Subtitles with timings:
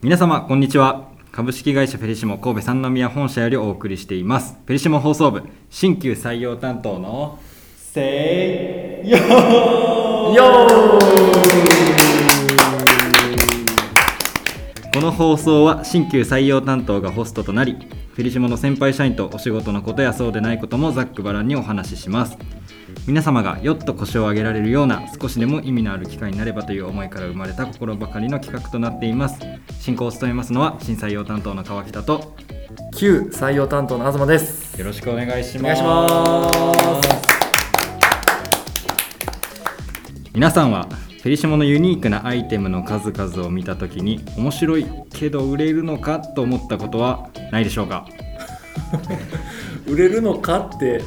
[0.00, 1.08] 皆様こんにちは。
[1.32, 4.54] 株式会社フェリシモ神戸三宮本社よりお送りしています。
[4.64, 7.40] フェリシモ放送部新旧採用担当の
[7.74, 9.18] せいよ
[14.94, 17.76] この放送は新旧採用担当がホストとなり
[18.24, 22.36] リシモの先輩社員とお仕事のことやそうでないこともざっくばらんにお話しします。
[23.06, 29.38] 皆様がよっと腰を上げられるような少しでも意味のある機会になればという思いから生まれた心ばかりの企画となっています。
[29.80, 32.34] 進行を務めますのは新採用担当の川北と
[32.96, 34.78] 旧採用担当の東です。
[34.78, 35.82] よろしくお願いします。
[35.82, 37.08] お願いします。
[40.34, 48.06] 皆さんはフェリシモのユニークなアイテムの数々を見た時に面白いけど売れるのかと思ったことはないでしょうか？
[49.86, 51.02] 売れるのかって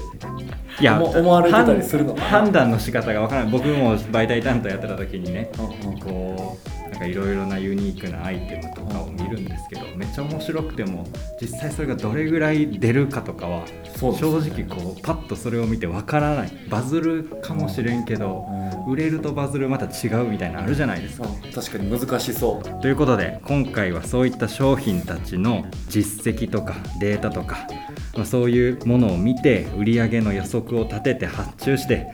[0.79, 2.13] いや思思われてたりするの？
[2.13, 3.51] かな判判断の仕方がわからない。
[3.51, 5.99] 僕も媒体担当やってた時にねうんうん。
[5.99, 11.07] こうなんかいろいろなユニークなアイテムとかを見るんですけどめっちゃ面白くても
[11.41, 13.65] 実際それがどれぐらい出るかとかは
[13.97, 18.45] 正直こうパッとそれを見てわからないバズるかもしれんけど
[18.87, 21.27] 売れるとバズるまた違うみたいなのあるじゃないですか。
[21.27, 22.81] あ確かに難しそう。
[22.81, 27.67] ということで今回はそういった商品たちの実績とかデータとか、
[28.15, 32.07] まあ、そういうものを見て売上の予測を立てて発注して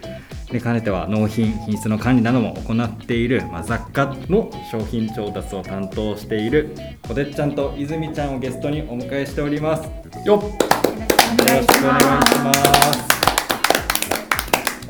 [0.52, 9.90] で兼ねては納品品質の管理なども行っている、まあ、雑貨の商品調達を担当しているこてっちゃんと泉ちゃんをゲストにお迎えしております
[10.26, 13.18] よよっろしくお願いします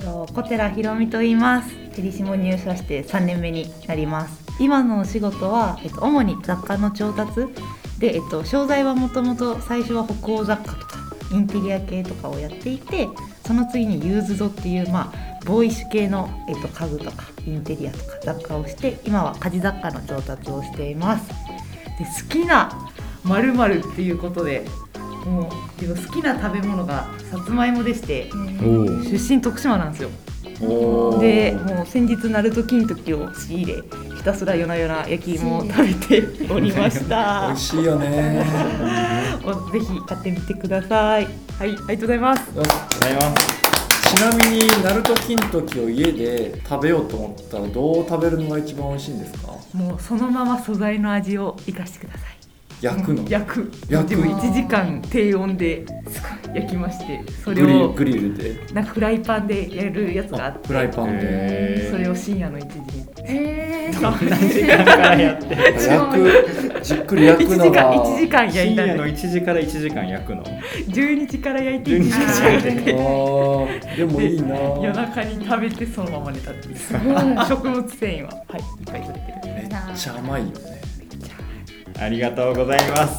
[0.03, 1.69] と小寺ひろみと言います。
[1.69, 4.43] フェリシモ入社して3年目になります。
[4.59, 7.47] 今のお仕事は、えっと、主に雑貨の調達
[7.99, 10.97] で、えっと、商材はもともと最初は北欧雑貨とか
[11.31, 13.07] インテリア系とかをやっていて
[13.45, 21.29] その次にユーズドっていう、まあ、ボーイッシュ系の、えっと、家具とかインテリアとか雑貨をして今は家事雑貨の調達をしています。
[21.29, 22.91] で好きな
[23.23, 24.65] まるっていうことで
[25.25, 28.29] もうでも好きな食べ物がさつまいもでして
[29.09, 30.09] 出身徳島なんですよ。
[31.19, 33.83] でもう先日鳴門金時を仕入れ
[34.15, 38.43] ひたすら夜な夜な焼き芋を食べて おりまし美た味しいよね。
[39.45, 41.25] おぜひ買ってみてください。
[41.25, 42.39] はいありがとうございます。
[42.55, 43.66] よしございます
[44.17, 49.53] ちなみにナルト金時を家で食べようと思ったらどう食べるのが一番美味しいんですか？
[49.75, 52.36] もうそのまま素材の味を生かしてください。
[52.81, 53.27] 焼くの？
[53.27, 53.71] 焼く。
[53.89, 54.09] 焼く。
[54.09, 58.73] でも1時間低温ですごい焼きましてそれをグリグリルで？
[58.73, 61.89] なんかフライパンでやるやつがあってフライパンで。
[61.91, 63.07] それを深夜の1時に。
[63.29, 65.55] えー、何時間からやって。
[65.55, 66.79] 焼く。
[66.83, 68.91] じっくり焼1時くのが間1時間焼深いたんで。
[68.91, 76.75] 夜の1時から1時間焼くの？12時から焼いて12 1時時間から焼でもいいな夜中に食べてそのまま寝たってい
[77.49, 78.29] 食物繊維は。
[78.47, 79.47] はいいっぱい取れて。
[79.49, 80.76] るめっちゃ甘いよね
[81.99, 83.15] ありがとうございます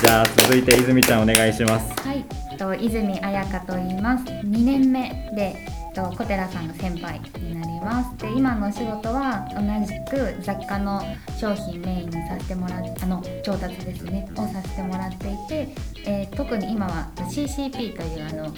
[0.00, 4.24] じゃあ続いて泉ちゃんお願いしますはい、えっと泉彩香と言います。
[4.24, 8.16] 2年目で、えっと小寺さんが先輩になります。
[8.18, 11.02] で、今のお仕事は同じく雑貨の
[11.40, 15.74] 商品メインにさせてもらって、あの調達ですね、をさせてもらっていて、
[16.06, 18.54] えー特に今は CCP というあの。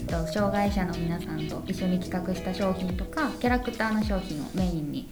[0.00, 5.08] えっと障害者の皆さんと一緒に企画した商品とかキャラクターの商品をメインに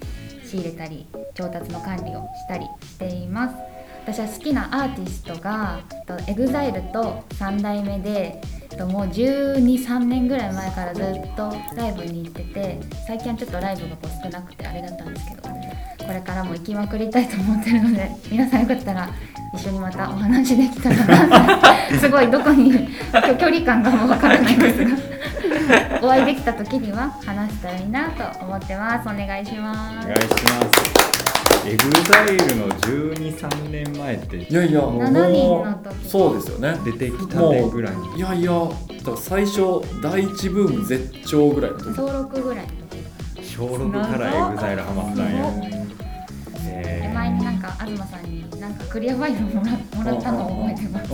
[0.48, 3.54] 仕入れたり調達の管理をしたりしています。
[4.04, 5.80] 私は好きなアーティストが
[6.26, 8.40] EXILE と3代目で
[8.86, 15.48] もう1 2 3年ぐらい前からずっとライブに行ってて最近はちょっとライブがこう少なくてあれだったんですけど
[16.08, 19.10] これからも行きまくりたいと思ってるので皆さんよかったら
[19.52, 21.98] 一緒にまたお話できたらな。
[22.00, 26.00] すごいどこに距距離感がもうわからないんですが。
[26.02, 29.06] お会いできた時には話したらいいなと思ってます。
[29.06, 30.06] お願いします。
[30.06, 30.38] お願いしま
[31.62, 31.68] す。
[31.68, 34.36] EXILE の12、3年前って。
[34.36, 36.74] いやいやも7人のう時そうですよね。
[36.86, 37.96] 出てきたてぐらい。
[37.96, 41.86] にいやいやだから最初第一ブーム絶頂ぐらいの時。
[41.90, 42.87] 登録ぐらいの時
[43.58, 45.50] 小6から EXILE ハマったんや。
[46.62, 51.08] でへ前になんか東さんになんかクリアファイルもらもらったのを覚えてます。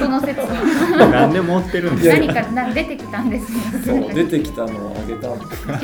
[0.00, 3.58] その説ー何でも持ってるんですよ何かな出てきたんですよ。
[3.86, 5.34] そう出てきたのをあげた引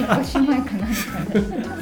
[0.04, 1.76] っ越し前かなみたいな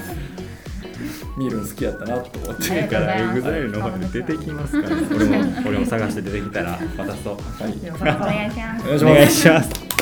[1.36, 2.80] 見るの好きやったなと思って。
[2.82, 4.96] だから EXILE の方に出てきますから。
[5.16, 5.34] 俺も
[5.66, 7.34] 俺も探して出てきたら渡そう。
[7.34, 7.74] はい。
[7.90, 10.00] お願いしますお願いしお願いますします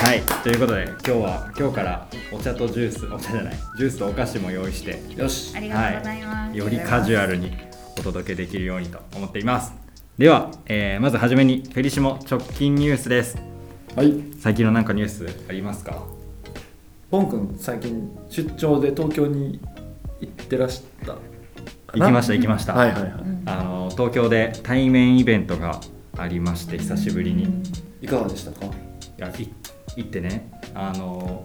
[0.00, 7.52] はいということで今日は今日からお茶とジュースお茶じゃないジュースとお菓子も用意してよしありがとうございます、よりカジュアルに
[7.98, 9.74] お届けできるようにと思っています。
[10.16, 13.38] では、えーまずはじめにフェリシモ直近ニュースです。
[13.96, 14.14] はい。
[14.40, 16.04] 最近のなんかニュースありますか？
[17.10, 19.60] ポン君最近出張で東京に
[20.20, 21.16] 行ってらした
[21.92, 23.12] 行きました行きました、はいはいはい。
[23.46, 25.80] あの東京で対面イベントが
[26.16, 27.44] ありまして久しぶりに、
[28.00, 28.66] いいかがでしたか？
[29.16, 29.50] やい
[29.98, 31.44] 行ってねあの、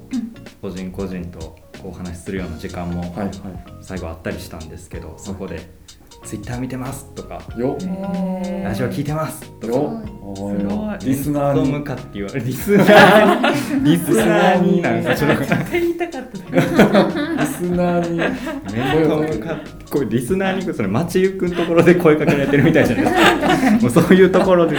[0.62, 3.32] 個人個人とお話しするような時間もはいは
[3.82, 5.70] 最後あったりしたんですけど、そこで
[6.24, 7.78] 「ツイッター見てます」とかいよ
[8.64, 10.02] 「ラジオ聞いてます」とかよ
[10.36, 10.98] すごい。
[11.04, 11.84] リスナー面と向に。
[11.84, 13.92] かって言われリスナーに。
[13.92, 16.62] リスナーになんかちょっと言いたかったリ
[17.48, 18.18] スナーに。
[18.18, 23.72] 面と向かってこれリスナーにそれ街行くんところで声かけられてるみたいじゃないですか。
[23.82, 24.78] もうそういうところで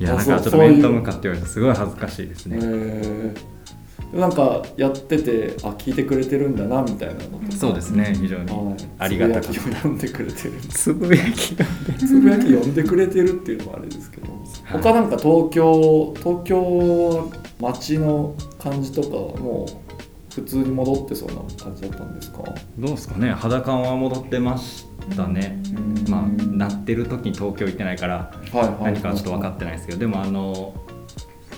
[0.00, 8.50] いやだからちょっと面と向かって言われてすごい恥ずかしいですえね、ー、なんかやっててあ聞いてくれてるんだなみたいなのそうですね非常に。
[8.50, 8.76] はい。
[8.98, 10.52] ありがたかったつぶやきを読んでくれてる。
[10.70, 11.66] つぶやきが
[11.98, 14.26] つぶやき読んでくれてるっていうのもあれですけど、
[14.72, 17.30] 他なんか東京東京
[17.60, 22.38] 街の感じとかはもう普通に戻ってそうな感じだったんですか？
[22.78, 25.60] どうですかね肌感は戻ってましたね、
[26.08, 26.26] ま
[26.70, 28.32] あなってる時に東京行ってないから
[28.80, 30.74] 何かはちょっと分かってないですけどでもあの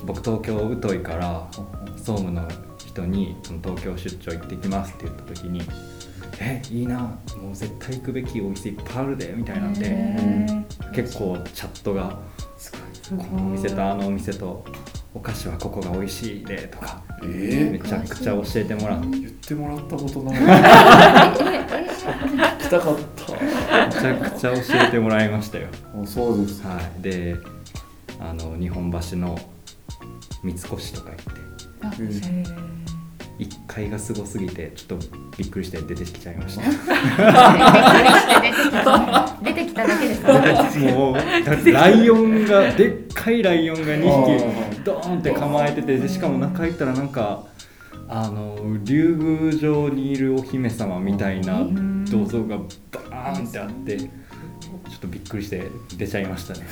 [0.05, 1.49] 僕東京疎いから
[1.97, 2.49] 総務の
[2.79, 5.63] 人にその東京出張行ってきますって言った時に
[6.41, 6.99] 「えいいな
[7.41, 10.17] もう絶対行くべきお店いっぱいあるで」みたいなんで
[10.95, 12.19] 結構チャットが
[12.57, 12.79] す「こ
[13.37, 14.65] のお店とあのお店と
[15.15, 19.07] お菓子はここが美味しいで」とかえめちゃくちゃ教えてもらって。
[19.19, 20.41] 言ってもらったことない。
[20.41, 20.47] 聞
[22.59, 23.22] きたかった。
[23.22, 23.22] め
[24.03, 25.69] ちゃくちゃ教えてもらいましたよ。
[25.95, 27.37] あそうですはい、で
[28.21, 29.39] あの日本橋の
[30.43, 31.23] 三越とか行って
[32.01, 32.45] え
[33.39, 35.07] 1階がすごすぎてちょっと
[35.39, 36.63] びっくりして出てきちゃいました。
[39.43, 40.33] 出てきただけですか？
[40.95, 41.15] もう
[41.45, 47.45] だってライオンがでっかいライオンがあ2ー匹ドーンって構えててでしかも中行ったらなんか
[48.09, 51.67] あの竜宮城にいるお姫様みたいな
[52.11, 52.59] 銅像が
[53.11, 54.11] バーンってあってちょっ
[55.01, 55.63] とびっくりして
[55.97, 56.67] 出ちゃいましたね。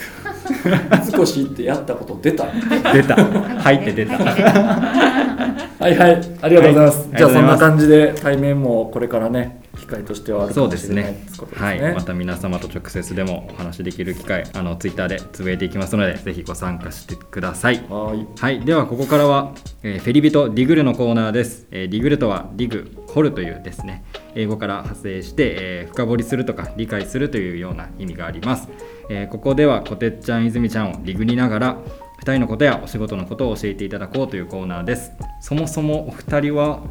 [1.15, 2.47] 少しってやったこと出た？
[2.93, 3.17] 出た。
[3.61, 4.19] 入って出た。
[4.19, 7.17] はいはいありがとうございます、はい。
[7.17, 11.49] じゃあそんな感じで対面もこれからね機会としてはあるかもしれないですね。
[11.57, 17.85] はい、また皆様と直接でもお話しできる機会あのツイッターでつぶやいていきますのでぜひご参加してください。
[17.89, 18.27] はい。
[18.39, 24.05] はい、ではここからは、えーフェリビトディグルのコーナーです、えーディグルとはディグ掘るというですね
[24.35, 28.69] 英語から派生して、えー深掘りするとか理解するというような意味があります、
[29.09, 31.77] えーここではこてっちゃん泉ちゃんをディグりながら
[32.21, 35.13] 2人のことやお仕事のことを教えていただこうというコーナーです。
[35.41, 36.83] そもそもお二人は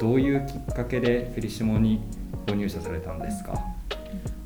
[0.00, 2.02] どういうきっかけでフェリシモに
[2.46, 3.54] ご入社されたんですか？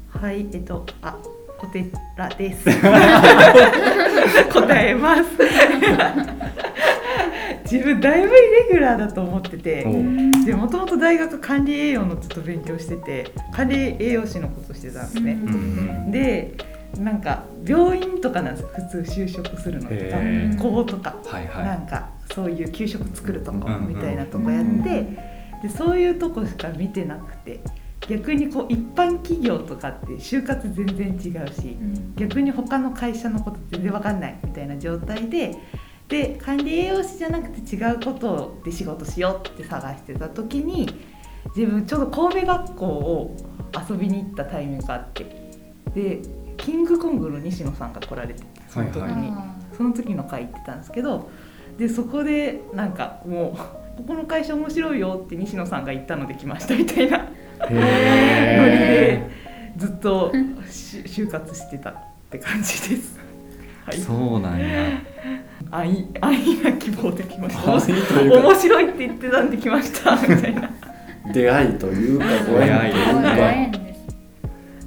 [0.08, 1.16] はい、えっと、あ、
[1.62, 1.84] おて
[2.16, 2.64] らです。
[4.52, 5.22] 答えます。
[7.70, 8.38] 自分だいぶイレ
[8.72, 9.84] ギュラーだと思ってて
[10.44, 15.50] でもともと大学管理栄養のずっと勉強してて管理栄養士のことしてたんですね、うんう
[16.08, 16.54] んで
[16.96, 18.70] なんか病院とかなんですよ。
[18.74, 19.96] 普通就職するのって。
[19.96, 20.56] へー。
[20.56, 23.88] 学校とか、はいはなんかそういう給食作るとこうんうん。
[23.88, 25.06] みたいなとこやって、
[25.62, 27.60] でそういうとこしか見てなくて
[28.08, 31.76] 逆にこう一般企業とかって就活全然違うし
[32.16, 35.56] 逆に他の会社のこと全然わかんないみたいな状態で
[36.08, 40.88] で管理栄養士じゃなくて違うことで仕事しようって探してた時に
[41.56, 43.36] 自分ちょうど神戸学校を
[43.88, 45.24] 遊びに行ったタイミングがあって
[45.94, 46.20] で
[46.56, 51.28] キングコングの西野さんが来られてその時に、はいその時の回行ってたんですけど
[51.76, 53.56] でそこでなんかもう
[53.96, 57.26] ここの会社面白いよって西野さんが言ったので来ましたみたいな
[57.60, 59.30] ノリへで
[59.76, 60.32] ずっと
[60.70, 61.94] し就活してたっ
[62.30, 63.18] て感じです。
[63.84, 63.96] はい。
[63.96, 65.00] ー、そうなんや。
[65.70, 67.72] 安易安易な希望で来ました。
[67.72, 70.16] 面白いって言ってたんで来ました。
[70.16, 70.68] みたいな。
[70.68, 70.70] っ
[71.32, 72.24] 出会いというか。
[72.50, 74.06] ご出会い縁というごか縁です。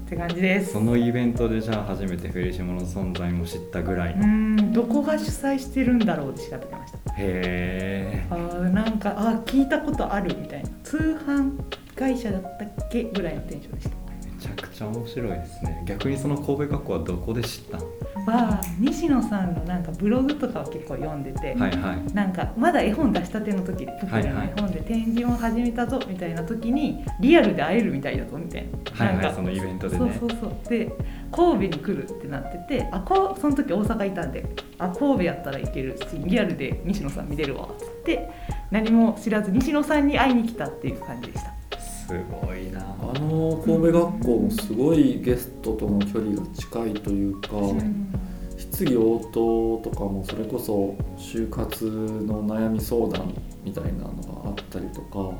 [0.09, 0.73] て感じです。
[0.73, 6.99] そのイベントでじゃあ初めてフェリシモの存在も知ったぐらいうんどこが主催してるんだろうで調べてました。
[7.17, 10.69] へあーなんかあ聞いたことあるみたいな。
[10.83, 11.51] 通販
[11.99, 13.95] 会社だったっけぐらいのテンションでした。
[13.95, 15.83] えめちゃくちゃ面白いですね。
[15.85, 17.77] 逆にその神戸学校はどこで知った？
[17.77, 17.85] の
[18.25, 22.13] は西野さんのなんかブログとかを結構読んでて、はいはい。
[22.13, 29.05] なんかまだ絵本出したての時でプペルの絵本で展示を始めたぞみたいな時にリアルで会えるみたいだぞみたいな。
[29.05, 30.17] はいなんかはいそのイベントでね。
[30.19, 30.69] そうそうそう。
[30.69, 30.89] で
[31.31, 34.45] 神戸に来るってなっててあこうその時大阪いたんで
[34.77, 37.65] あ神戸やったら行けるしリアルで西野さん見れるわ。
[37.65, 38.29] っつって
[38.71, 41.53] 何も知らず西野さんに会いに来たっていう感じでした
[42.09, 42.79] すごいな。
[42.99, 47.49] あの神戸学校もすごいゲストとの距離が近いというか、
[48.57, 55.31] 質疑応答とかもそれこそ就活の悩み相談みたいなのがあったりとか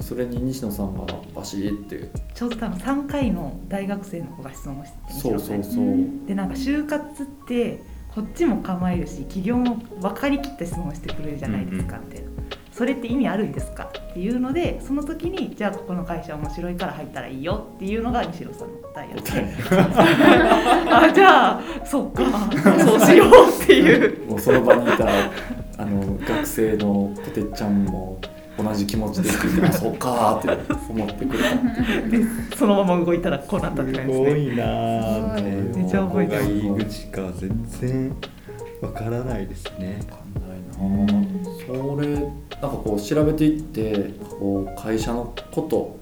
[0.00, 1.04] それに西野さんが
[1.34, 2.08] バシーって。
[2.34, 7.82] ちょうど多分3回の大学生の子が質問しててそうそうそう、にでなんか就活って
[8.14, 12.30] こっちも構えるし企業も分かりきった質問してくれるじゃないですかみたいな、
[12.76, 19.30] それって意味あるんですかっていうのでその時にじゃあここの会社面白いから入ったらいいよっていうのが西野さんの答えやって
[20.90, 22.24] あじゃあそっか
[22.84, 23.28] そうしよう
[23.62, 24.28] っていう。
[24.28, 25.06] もうその場にいた
[25.78, 28.18] あの学生のこてっちゃんも
[28.58, 31.54] 同じ気持ちで聞いてあそうかーって思ってくれた
[32.08, 32.24] で
[32.56, 34.38] そのまま動いたらこうなったって感じですね。
[34.38, 35.42] いなぁね
[35.78, 36.48] めっちゃ覚えてます。
[36.48, 38.16] どこが入り口か全然
[38.82, 40.00] わからないですね。
[40.10, 40.43] わかんない。
[40.43, 40.43] な
[40.74, 45.98] それなんかこう調べていってこう会社のこと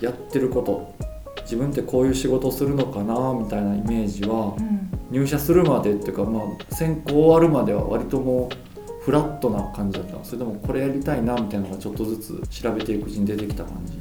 [0.00, 0.94] やってること
[1.42, 4.88] 自分ってこういう仕事をするのかなみたいなイメージはうん。
[5.10, 10.24] 入社するまでっていうか、まあ、専攻終わるまでは割ともうフラットな感じだったの。
[10.24, 13.94] それでもこれやりたいなみたいなのがちょっとずつ調べていくうちに出てきた感じ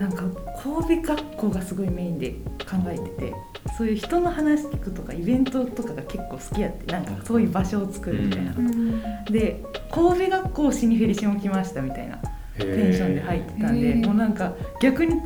[0.00, 0.24] なんか
[0.62, 2.30] 神戸学校がすごいメインで
[2.60, 3.34] 考えてて
[3.76, 8.54] そういう人の話聞くとかイベントとかが結構好きやってなんかそういう場所を作るみたいな、
[9.30, 12.16] で神戸学校をしにフェリシモ来ましたみたいな
[12.56, 15.20] テンションで入ってたんでもうなんか逆に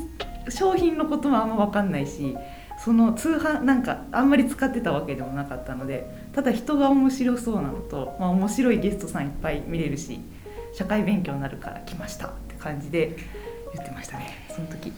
[0.48, 2.36] 商品のこともあんま分かんないし
[2.84, 10.18] その通販なんかあんまり使ってたわけでもなかったのでただ人が面白そうなのと、まあ、面白いゲストさんいっぱい見れるし
[10.72, 13.16] 社会勉強になるから来ましたって感じで
[13.72, 14.92] 言ってましたねその時。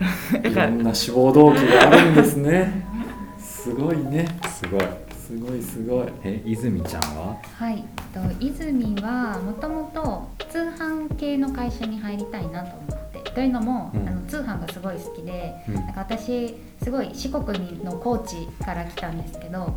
[0.42, 2.86] だからいろんな志望動機があるんですね。
[3.38, 4.26] すごいね。
[4.48, 4.80] すごい。
[5.26, 6.06] すごいすごい。
[6.24, 7.36] え泉ちゃんは？
[7.58, 13.30] はい、と泉はもともと通販系の会社に入りたいなと思って。
[13.30, 14.08] というのも、うん。
[14.08, 15.74] あの通販がすごい好きで、うん。
[15.74, 19.74] なんか私すごい四国の高知から来たんですけど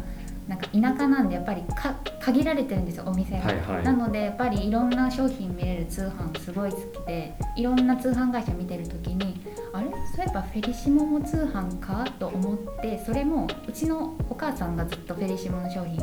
[0.47, 3.83] なんか田舎なんでやっぱりか限られてるんですよお店が、はいはい。
[3.83, 9.39] なのでやっぱりいろんな商品見れる通販すごい好きでいろんな通販会社見てる時に
[9.71, 9.87] あれ？
[10.15, 15.97] そういえばフェリシモも通販かと思ってそれもうちのお母さんがずっとフェリシモの商品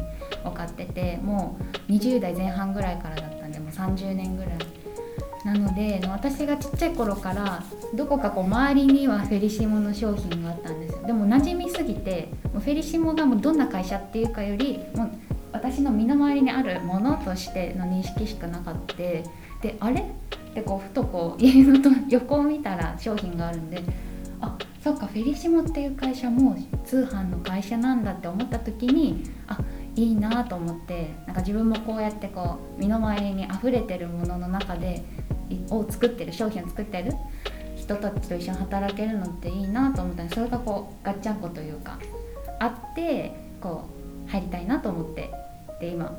[0.45, 4.53] を買っててもう20代前半ぐらいからだったんでもう30年ぐらい。
[5.43, 7.63] なので私がちっちゃい頃から
[7.95, 10.90] どこかこう周りにはフェリシモの商品があったんです。
[10.90, 15.11] よでも馴染みすぎてもうフェリシモがもうどんな会社っていうかよりもう
[15.51, 19.25] 私の身の回りにあるものとしての認識しかなかったで
[19.81, 20.03] あれ？
[20.03, 20.05] っ
[20.55, 23.83] てこうふとこう家のと横を見たら商品があるんで
[24.41, 29.59] あそっかフェリシモっていう会社も通販の会社なんだって思った時にあ
[29.97, 35.03] いいなと思ってなんか自分もこうやってこう身の回りに溢れてるものの中で
[35.71, 37.15] を作ってる商品を作ってる
[37.91, 41.99] 人たちと一緒に働けるのっていいなと思ったんでそれがこうガッチャンコというか
[42.61, 43.85] あってこ
[44.29, 45.31] う入りたいなと思って
[45.81, 46.17] で今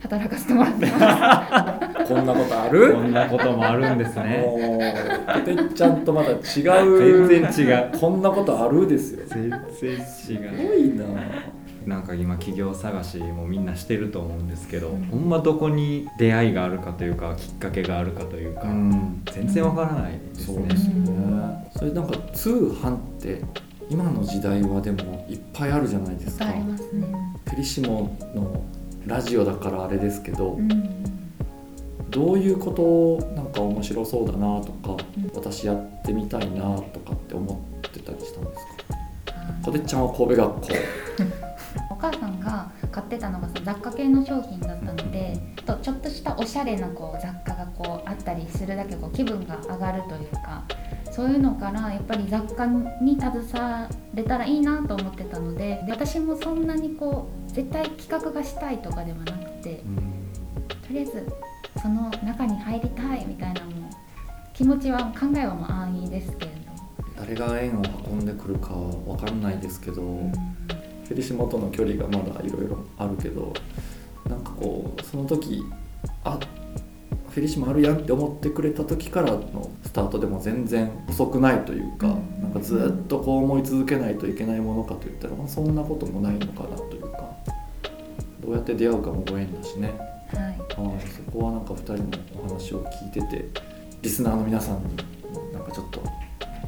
[0.00, 0.98] 働かせてもらってま
[2.04, 2.12] す。
[2.12, 2.92] こんなことある？
[2.92, 4.42] こんなこともあるんですね。
[4.44, 7.26] もうてっちゃんとまた違う。
[7.26, 7.98] 全然違う。
[7.98, 9.26] こんなことあるですよ。
[9.26, 10.94] す全然ご違う。
[10.94, 11.04] いな
[11.86, 15.04] なんか今企業探しもみんなしてると思うんですけど、うん。
[15.04, 19.22] ほんまどこに出会いがあるかというかきっかけがあるかというか、うん。
[19.26, 20.54] 全然わからないですね。
[20.56, 21.70] そうですね。
[21.76, 23.42] それなんか通販って
[23.90, 26.48] 今の時代はでもいっぱいあるじゃないですか。
[26.48, 27.06] ありますね。
[27.44, 28.62] ペリシモの
[29.06, 31.04] ラジオだからあれですけど、うん。
[32.10, 35.30] どういうことをなんか面白そうだなとか、うん。
[35.34, 38.94] 私やってみたいなとかって思ってたりしたんですか？
[39.62, 40.68] こてっちゃんは神戸学校。
[41.42, 41.43] お
[42.04, 50.64] 母さんが買ってたのが雑貨系の商品だったので、とちょっとしたおしゃれなこう雑貨がこうあったりするだけこう気分が上がるというか
[51.10, 59.82] そういうのからやっぱり雑貨に携われたらいいなと思ってたのでで私もそんなにこう絶対企画がしたいとかではなくて
[60.86, 61.26] とりあえず
[61.80, 63.90] その中に入りたいみたいなのも
[64.52, 66.64] 気持ちは考えはもう安易ですけれども。
[67.16, 70.32] 誰が縁を運んでくるかわかんないですけど、うん
[71.04, 73.52] フェリシモとの距離がまだいろいろあるけど
[74.28, 75.62] なんかこうその時
[76.24, 76.38] あ
[77.34, 82.42] フェリシモあるやんって思ってくれた時からのスタートでも全然遅くないというか、うん。
[82.42, 87.28] なんかずっとこう思い続けないといけないものかといったら、まあ、そんなこともないのかなというか
[88.40, 89.88] どうやって出会うかもご縁だしね、
[90.32, 90.42] はい。
[90.46, 92.08] はい、そこはなんか2人の
[92.44, 93.48] お話を聞いてて
[94.00, 94.96] リスナーの皆さんに
[95.52, 96.04] なんかちょっと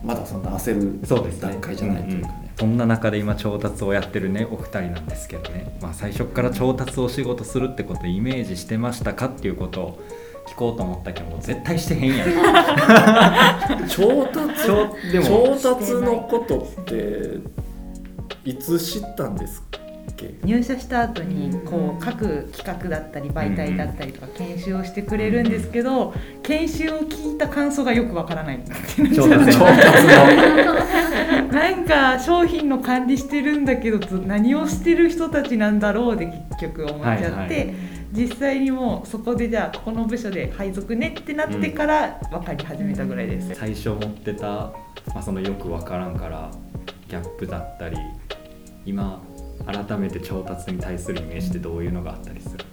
[0.02, 2.45] まだそんな焦る段階じゃないというかね。
[2.58, 10.02] そんな中で今調達をやってるねお二人なんですけどね、まあ、最初から調達を仕事するってことをイメージしてましたかっていうことを
[10.48, 13.88] 聞こうと思ったけど絶対してへんやん。
[13.88, 14.66] 調達？
[14.66, 15.26] 調でも
[15.58, 17.40] 調達のことって
[18.44, 18.54] い。
[18.54, 19.85] つ知ったんです系
[20.44, 21.99] 入社した後にこうん。
[21.99, 28.73] う各企画だったり媒体だったりとか研修をしてくれるんですけど研修を聞いた感想がよくわからないって
[31.52, 37.75] な んか商品の管理してるんだけどず何をしてる人たちなんだろうで結局思っちゃって、はいはい。
[38.12, 44.73] 実際にもうそこでじゃあここの部署で配属ねってなってから分かり始めたぐらいです、最初持ってた、ま
[45.16, 46.50] あ、そのよくわからんから
[47.08, 47.96] ギャップだったり
[48.87, 49.20] 今
[49.64, 52.64] 改めて調達に対するイメージってどういうのがあったりする？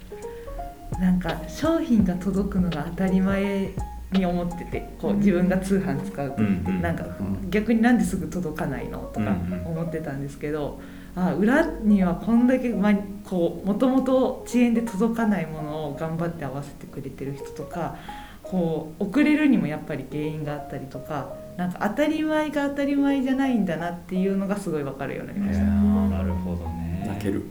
[1.00, 3.72] なんか商品が届くのが当たり前
[4.12, 6.82] に思っててこう自分が通販使う時ってうんうん。
[6.82, 7.50] なんかうん。
[7.50, 9.36] 逆になんですぐ届かないのとか
[9.66, 10.80] 思ってたんですけど、
[11.16, 17.96] あ裏にはこんだけ、ま、こうもともと遅延で届かないものを頑張って合わせてくれてる人とか
[18.44, 25.66] こう遅れるにもやっぱり原因があったりとかなんか当たり前が当たり前じゃないんだなっていうのがすごい分かるようになりました。
[25.66, 27.06] なるほどね。
[27.08, 27.44] 泣ける。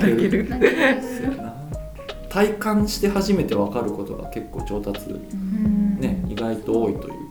[0.00, 0.48] 泣ける。
[2.28, 5.10] 体感して初めて分かることが結構調達。
[5.10, 7.23] うんね意外と多いというか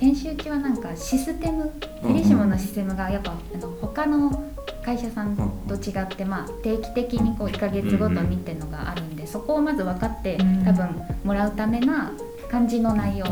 [0.00, 1.64] 研修中はなんかシステム
[2.00, 4.50] フェリシモのシステムがやっぱあの他の
[4.82, 5.36] 会社さん
[5.68, 10.64] と違って、まあ、定期的にこう1ヶ月ごとにっていうのがあるんで、そこをまず分かってうん。
[10.64, 12.12] 多分もらうためな
[12.50, 13.26] 感じの内容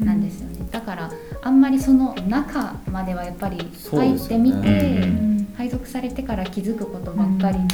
[0.00, 1.10] うんなんですよね、だから
[1.42, 3.58] あんまりその中まではやっぱり
[3.90, 7.66] 入ってみて、うん配属されてから気づくことばっかりの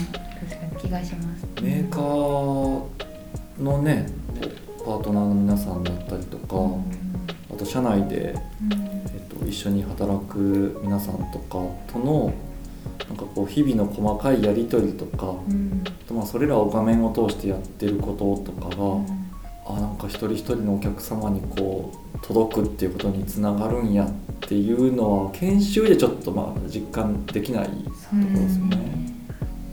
[0.81, 1.45] 気がします。
[1.61, 2.85] メーカー
[3.61, 4.07] のね
[4.85, 6.59] パートナーの皆さんだったりとか、あ
[7.62, 8.35] と社内で、
[9.14, 11.59] えっと、一緒に働く皆さんとか
[11.92, 12.35] との
[13.09, 15.85] なんかこう日々の細かいやり取りとか、うん。
[15.87, 27.76] あとまあそれらを画面を通してやってることとかが、あなんか一人一人のお客様にこう届くっていうことにつながるんやっていうのは研修でちょっとまあ実感できないとこ
[28.12, 29.12] ろですよね。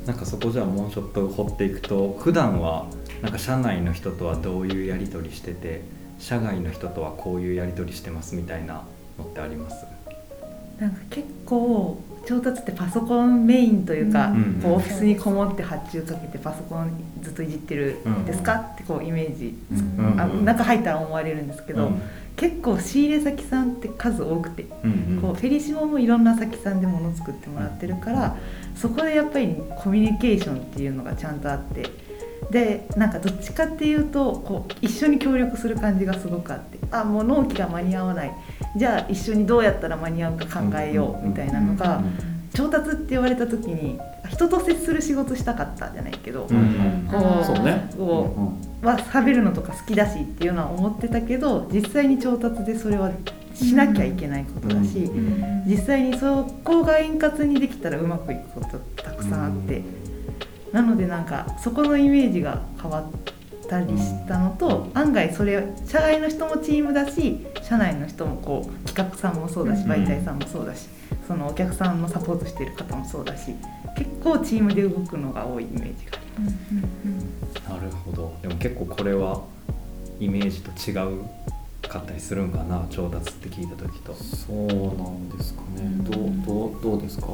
[0.06, 2.88] なんかそこじゃあもうちょっと掘っていくと普段は
[3.22, 5.82] なんか社内の人とはどういうやり取りしてて
[6.20, 8.84] 社外の人とはこういうやり取りしてますみたいな
[9.18, 9.86] のってあります？
[10.80, 22.02] なんか結構調達ってパソコンメインというか、うんこうオフィスにこもって発注かけてパソコンずっといじってるんですか、ってこうイメージ、うんあ中入ったら思われるんですけど、うん。
[22.36, 25.22] 結構仕入れ先さんって数多くて、うんうん。
[25.22, 28.38] こうフェリシモもいろんな先さんで物作ってもらってるから
[28.76, 31.90] そこでやっぱりコミュニケーションっていうのがちゃんとあって
[32.52, 38.32] でなんかどっちかっていうとこう一緒に協力する感じがすごくあってあもう納期が間に合わない。
[38.76, 42.04] じゃあ一緒にどうやったら間に合うか考えようみたいなのが
[42.54, 44.00] 調達って言われた時に
[44.30, 46.48] 人と接する仕事したかったじゃないけど、こ
[47.42, 47.90] うそうね。
[47.98, 53.12] こうは喋るのとか好きだしっていうのは思ってたけど実際に調達でそれは
[53.54, 55.10] しなきゃいけないことだし、
[55.66, 59.82] 実際にそこが円滑にできたらうまくいくことたくさんあって、
[60.72, 63.06] なのでなんかそこのイメージが変わっ
[63.68, 70.88] たりしたのと、案外それ社外の人もチームだし社内の人もこう企画さんもそうだしうん媒体さんもそうだし、
[71.28, 73.54] そのお客さんのサポートしている方もそうだし
[73.98, 77.70] 結構チームで動くのが多いイメージがあります。
[77.70, 79.44] なるほどでも結構これは
[80.20, 81.24] イメージと違う
[81.88, 85.90] かったりするんかな調達って聞いた時とそうなんですかね。
[86.02, 87.28] どうどうどうですか？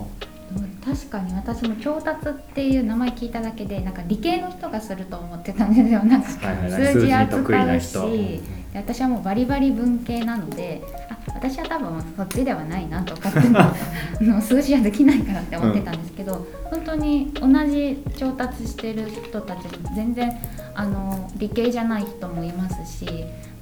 [0.84, 6.04] 確かに私も調達っていう名前聞いただけでなんか理系の人がすると思ってたんですよ。
[6.04, 13.76] なんか数字扱うしで私はもうバリバリ文系なのであ私は多分そっちではないなとかってあ
[14.22, 20.38] の数字はできないからって思ってたんですけど、本当に同じ調達してる人たちも全然
[20.76, 23.06] あの理系じゃない人もいますし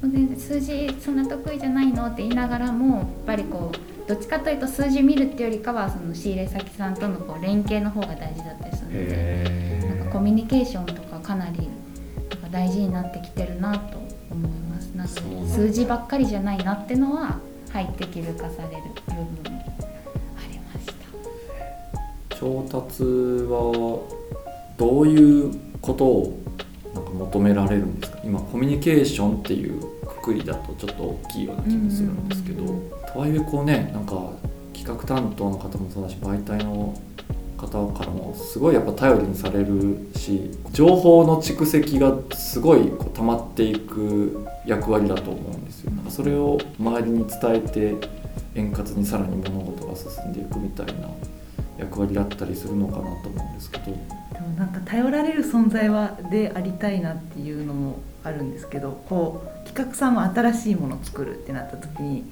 [0.02, 9.06] 全然数字そんな得意じゃないのって言いながらもやっぱりこうどっちかというと数字見るっていうよりかはその仕入れ先さんとのこう連携の方が大事だったりするので。
[9.10, 13.98] へなんかコミュニケーションとかかなりなんか大事になってきてるなと
[14.32, 17.40] 思いますなので数字ばっかりじゃないなってのは
[17.72, 19.64] 入って気づかされる部分も
[20.38, 20.88] ありまし
[22.30, 24.02] た調達は
[24.78, 26.40] どういうことを
[26.94, 28.20] なんか求められるんですか？
[28.24, 34.32] 今コミュニケーションっていうくくりだとちょっと大きいような気もするんですけど、うんとはいえこうねなんか
[34.74, 36.94] 企画担当の方もそうだし媒体の
[37.58, 45.92] 方からもすごいやっぱ頼りにされるし情報の蓄積がすごいこう溜まっていく役割だと思うんですよ。
[45.92, 47.96] なんかそれを周りに伝えて
[48.56, 51.10] 円滑にさらに物事が進んでいくみたいな
[51.78, 53.86] 役割だったりするのかなと思うんですけど。
[53.86, 62.26] でもなんか頼られる存在はでありたいなっていうのもあるんですけどこう企画さんも新しいものを作るってなった時に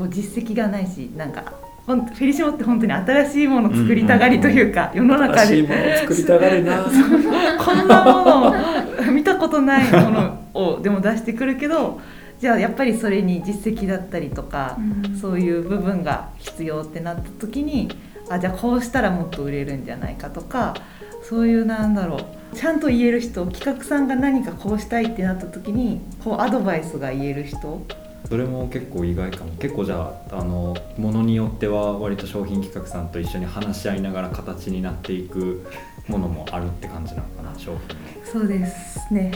[0.00, 1.52] こう実績がないしなんか
[1.86, 5.40] ほんフェリシモって本当に新しいものを作りたがりというか、世の中で。
[5.40, 6.84] 新しいものを作りたがるな。
[7.58, 12.00] こんなものを見たことないものをでも出してくるけど
[12.38, 15.16] じゃあやっぱりそれに実績だったりとか、うん。
[15.16, 17.90] そういう部分が必要ってなった時に
[18.30, 20.74] あじゃあこうしたらもっと売れるんじゃないかとか
[21.22, 22.18] そういうなんだろ
[22.52, 27.82] うちゃんと言える人企画さんが何かこうしたいってなった時にこうアドバイスが言える人
[28.28, 29.50] それも結構意外かも。
[29.52, 35.66] 結構じゃああのものによっては割と商品企画さんと一緒に話し合いながら形になっていく
[36.06, 38.24] ものもあるって感じなのかな商品の。
[38.24, 39.32] そうですね。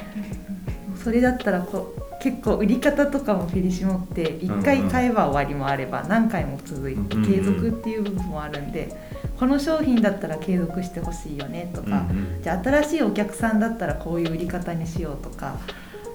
[1.02, 8.96] それだったらこう結構売り方とかもフェリシモって1回買えば終わりもあれば何回も続いて継続っていう部分もあるんで
[9.38, 12.06] この商品だったら継続してほしいよねとか
[12.42, 15.58] じゃあ新しいお客さんだったらこういう売り方にしようとか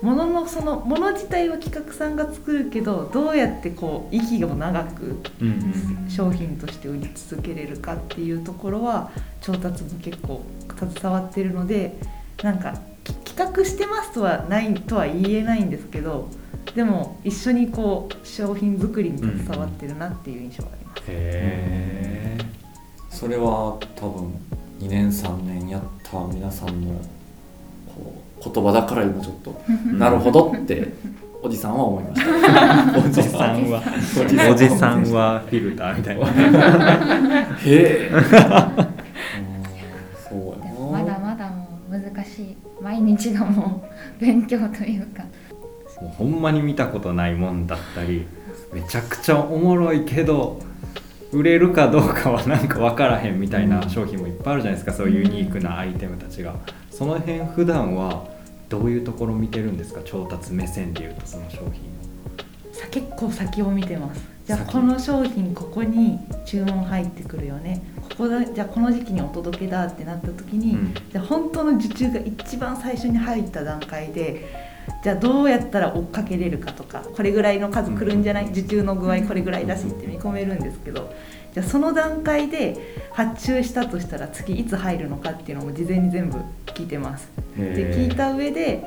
[0.02, 10.44] 物のその物自体は企画さんが作るけどどうやってこう息を長くうん商品として売り続けれるかっていうところは調達も結構
[10.78, 11.98] 携わってるので
[12.44, 16.30] なんかき企画してますとはないとは言えないんですけど
[16.76, 21.02] でも一緒にこう商品作りに携わってるなっていう印象があります。
[21.02, 22.38] へえ
[23.10, 24.34] それは多分
[24.80, 27.02] 2年3年やった皆さんの
[28.44, 29.62] 言葉だから今ちょっと。
[29.94, 30.94] なるほどって
[31.42, 33.00] おじさんは思いました。
[33.00, 33.82] おじさんは。
[34.52, 35.04] おじさん。
[35.12, 36.28] はフィルターみたいな。
[36.28, 38.10] へえ。
[38.14, 38.22] うん
[40.30, 41.04] そうやな。
[41.04, 43.84] まだまだもう難しい毎日がも
[44.20, 45.24] う勉強というか。
[46.02, 48.26] もうほんまに見たことないもんだったり
[48.74, 50.60] めちゃくちゃおもろいけど
[51.32, 54.94] 売れるかどうかはなんか分からへんみたいな商品もいっぱいあるじゃないですか。
[54.94, 56.56] そういうユニークなアイテムたちが
[57.00, 58.26] その辺普段は
[58.68, 60.02] どういうところ見てるんですか？
[60.04, 61.74] 調達目線でいうとその商品
[62.74, 64.22] さ結構先を見てます。
[64.46, 64.74] じゃあ先。
[64.74, 67.82] この商品ここに注文入ってくるよね。
[68.02, 70.94] ここだじゃあこの時期にお届けだってなった時に、うん。
[70.94, 74.50] じゃあ本当の受注が一番最初に入った段階で
[75.02, 81.14] じゃあどうやったら追っかけれるかとかこれぐらいの数来るんじゃない、受注の具合これぐらいだしって見込めるんですけど
[81.54, 82.78] じゃあその段階で
[83.12, 87.30] 発注したとしたら次いつ入るのかっていうのも事前に全部聞いてます。
[87.58, 88.84] で聞いた上で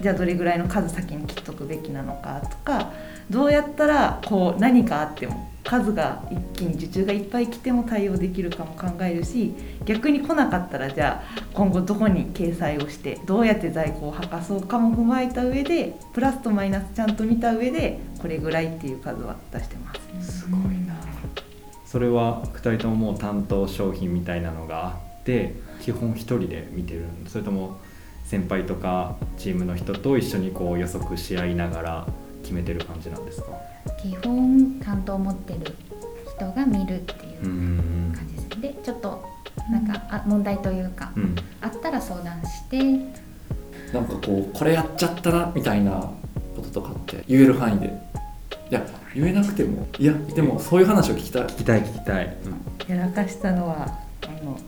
[0.00, 2.90] じゃあどれぐらいの数先に切っとくべきなのかとか
[3.28, 20.40] どうやったらこう何かあっても数が一気に受注がいっぱい来ても対応できるかも考えるし逆に来なかったらじゃあ今後どこに掲載をしてどうやって在庫をはかそうかも踏まえた上でプラスとマイナスちゃんと見た上でこれぐらいっていう数は出してます。
[20.40, 20.94] すごいな
[21.90, 27.78] それは2人とももう担当商品みたいなのがあって基本1人で見てるんそれとも
[28.24, 32.06] 先輩とかチームの人と一緒にこう予測し合いながら
[32.42, 33.48] 決めてる感じなんですか？
[34.00, 35.74] 基本担当を持ってる
[36.36, 39.24] 人が見るっていううん感じですでちょっと
[39.70, 41.34] なんかあ問題というかうん。
[41.60, 42.78] あったら相談して
[43.92, 45.92] なんかこうこれやっちゃったなみたいな
[46.54, 47.92] こととかって言える範囲で
[48.70, 51.42] いや言えなくてもいやでもそういう話を聞きたい。
[51.44, 52.36] 聞きたい聞きたい、
[52.88, 54.58] やらかしたのはあの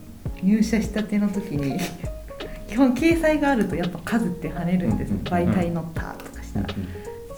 [0.43, 1.79] 入社したての時に
[2.69, 6.67] 基本掲載があるとやっぱ数って跳ねるんです、うんうんうん媒体乗ったとかしたら、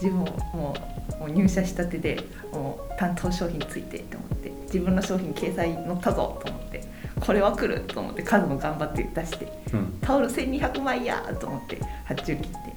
[0.01, 6.83] 自分ももうもう入社したてでもう担当商品ついてって思って自分の商品掲載乗ったぞと思って
[7.19, 9.97] これは来ると思って数も頑張って出してうん。
[10.01, 12.74] タオル1200枚やと思って発注切って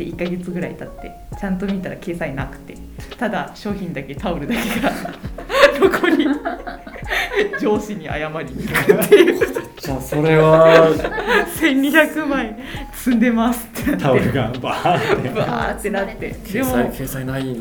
[0.00, 2.74] で1ヶ月ぐらい経ってちゃんと見たら掲載なくて
[3.18, 4.90] ただ商品だけタオルだけが
[5.78, 6.26] 残り
[7.60, 8.52] 上司に謝り。
[8.52, 9.38] に行くっていう
[9.78, 10.88] じゃあそれは
[11.58, 12.56] 1200枚
[12.92, 13.90] 積んでますって。
[13.90, 15.28] なってタオルがバーって。
[15.30, 16.28] バーってなって。
[16.28, 17.60] で掲も載掲載ない。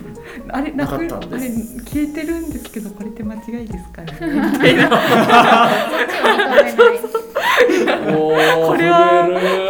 [0.49, 1.83] あれなくなかったんあれです。
[1.85, 4.13] 消えてるんですけどこれって間違いですかね。
[4.21, 4.89] みたいな
[7.69, 9.27] これは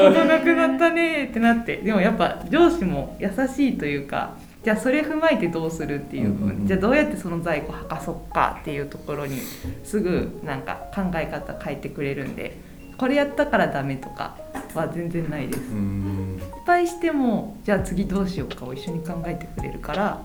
[0.10, 6.68] ことなくなったねってなってでもやっぱ上司も優しいというかじゃあそれ踏まえてどうするっていううんうんうん。
[6.68, 9.40] じゃあどうやってその在庫はかそっかっていうところに
[9.84, 12.58] すぐなんか考え方変えてくれるんで
[12.98, 14.36] これやったからダメとか
[14.76, 15.60] は全然ないです。
[15.60, 20.22] 失敗してもじゃあ次どうしようかを一緒に考えてくれるから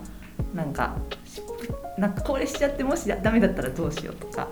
[0.52, 1.40] なんかし
[1.96, 4.48] なんかこれしちゃってもしダメだったらどうしようとか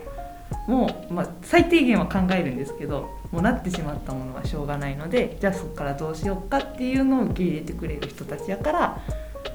[0.67, 8.99] もう、まあ、最低限は考えるんですけどもうなってしまったものはしょうがないのでじゃあそこからどうしようかっていうのを受け入れてくれる人たちやから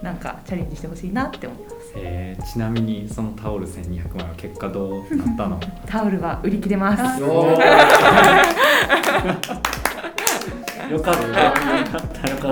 [0.02, 1.76] なんかチャレンジしてほしいなって思います。
[1.96, 5.60] えーちなみにそのタオル1200枚は結果どうなったの？
[5.88, 7.20] タオルは売り切れます。
[10.92, 11.22] よかった。
[11.22, 11.22] よ
[11.92, 12.30] かった。
[12.30, 12.50] よか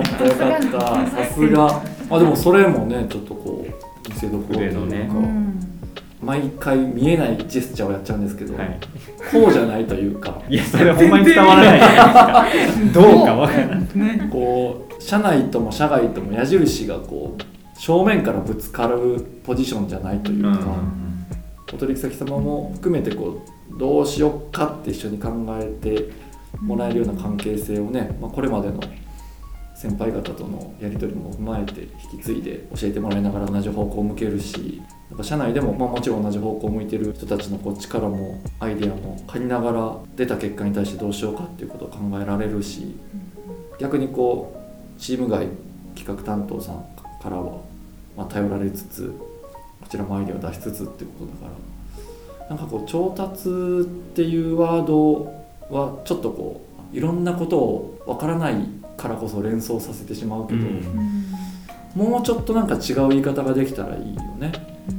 [0.70, 1.06] た。
[1.06, 1.82] さすが。
[2.10, 5.65] あでもそれもねちょっとこう見せどころというか、腕のねうん
[6.26, 8.80] 毎回見えないジェスチャーをやっちゃうんですけど、はい。
[9.30, 10.42] こうじゃないというか。
[10.50, 11.80] いやそれほんまに伝わらない。
[11.80, 20.58] じゃないですかどうかわからないこう車内とも車外とも矢印がこう正面からぶつかるポジションじゃないというか、
[21.72, 23.40] お取引先様も含めてこ
[23.72, 25.28] うどうしよっかって一緒に考
[25.60, 26.10] えて
[26.60, 28.80] もらえるような関係性をね、まあ、これまでの
[29.76, 42.96] 先輩方とのやり取りも踏まえて引き継いで教えてもらいながら同じ方向を向けるしなんか社内でも、まあ、もちろん同じ方向を向いてる人たちのこう力もアイデアも借りながら出た結果に対してどうしようかっていうことを考えられるし
[43.78, 44.58] 逆にこ
[44.96, 45.46] うチーム外
[45.94, 46.84] 企画担当さん
[47.22, 47.60] からは、
[48.16, 49.14] まあ、頼られつつ
[49.82, 51.54] こちらもアイデアを出しつつっていうことだか
[52.48, 53.50] らなんかこう調達
[53.82, 53.84] っ
[54.14, 55.26] ていうワード
[55.68, 58.54] はちょっとこういろんなことをわからない
[58.96, 61.26] からこそ連想させてしまうけど、うん。
[61.94, 64.52] もうちょっとなんか違う言い方ができたらいいよね。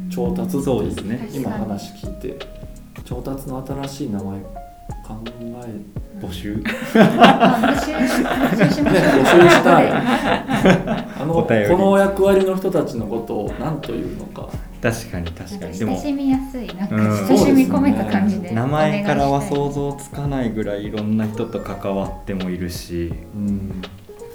[0.09, 1.29] 調達ってそうですね。
[1.33, 2.57] 今話聞いて。
[3.05, 5.23] 調達の新しい名前考
[5.65, 6.61] え募集
[6.95, 7.93] あ募集？
[7.93, 9.13] 募集しまねしょう。
[9.23, 9.91] 募集したい。
[11.21, 14.49] あのこの役割の人たちのことを何というのか
[14.81, 15.79] 確かに確かに。
[15.79, 17.27] でも親しみやすいなんかうん。
[17.27, 23.13] 親しみ込めた感じで名前からは想像つかないぐらいいろんな人と関わってもいるし。
[23.35, 23.81] うん、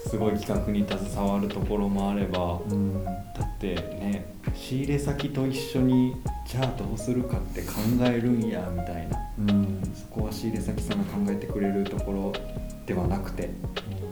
[0.07, 3.13] すごい企画に携わるところもあればうん、だ
[3.45, 6.15] ってね仕入れ先と一緒に
[6.47, 7.73] じゃあどうするかって考
[8.05, 9.19] えるんやみたいな。
[9.39, 9.83] うん。
[9.95, 12.33] そこは仕入れ先さんが考えてくれるところ
[12.87, 13.51] ではなくて。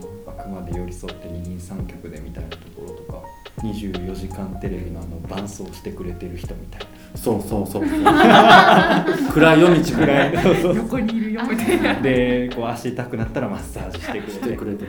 [0.41, 3.21] くまで寄り添って二人三脚でみたいなところとか
[3.63, 6.81] 24時間テレビのあの伴走してくれてる人みたい
[7.15, 8.03] そうそうそうそう。
[9.33, 9.97] 暗い夜道。
[9.97, 10.33] もね
[10.75, 11.93] 横にいるよみたいな。
[11.93, 14.85] なでこう足痛くなったらマッサージしてくれしててくれて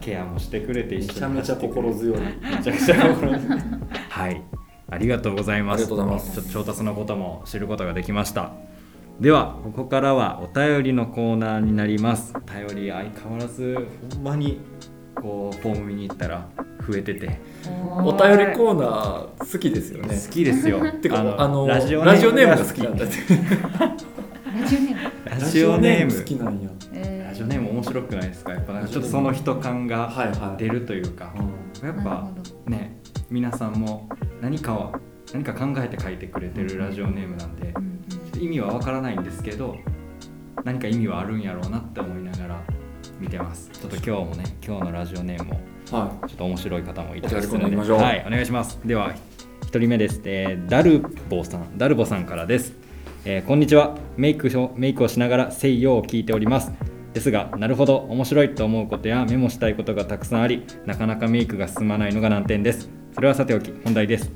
[0.00, 2.18] ケアもしてくれてめ一緒にちゃめちゃ心強い。
[2.18, 3.60] めちゃくちゃ心強い。
[4.08, 4.42] はい。
[4.90, 5.84] ありがとうございます。
[5.84, 6.32] ありがとうございます。
[6.34, 8.52] ちょっと調達のことも知ることができました
[9.20, 12.32] ではここからはお便りのコーナーになります。
[12.34, 13.76] お便り相変わらず
[14.14, 14.60] ほんまに
[15.14, 16.48] こうフォーム見に行ったら
[16.88, 17.38] 増えてて。
[17.90, 20.16] お便りコーナー好きですよね。
[20.26, 20.80] 好きですよ。
[21.02, 22.78] てかあのラジオラジオネームがが好き。
[22.82, 23.14] なんだって
[24.58, 25.28] ラジオネーム。
[25.28, 26.70] ラジオネーム好きなんや。
[26.94, 28.52] えーラジオネーム面白くないですか？
[28.54, 31.34] やっぱちょっとその人感がはいはい出るというか。
[31.36, 32.26] うんやっぱ
[32.66, 32.98] ね
[33.30, 34.08] 皆さんも
[34.42, 34.92] 何かを
[35.32, 37.72] 何か考えて書いてくれてるラジオネームなんで。
[37.76, 37.89] うんうん
[38.40, 39.76] 意味はわからないんですけど
[40.64, 42.62] 何か意味はあるんやろうなって思いながら
[43.18, 43.70] 見てます。
[43.70, 48.80] ちょっと今日もね今日のラジオネームをはちょっと面白い方もいたりするのではいお願いします。
[48.84, 49.12] では
[49.62, 51.76] 一人目です、えーダルボさん。
[51.76, 52.74] ダルボさんからです、
[53.26, 53.96] えーこんにちは。
[54.16, 56.72] メイクをメイクをしながら「せいよ」を聞いております。
[57.12, 57.96] ですがなるほど。
[58.08, 62.88] 面白いと思うことやメモしたいことがたくさんありなかなかメイクが進まないのが難点です。
[63.12, 64.32] それはさておき本題です。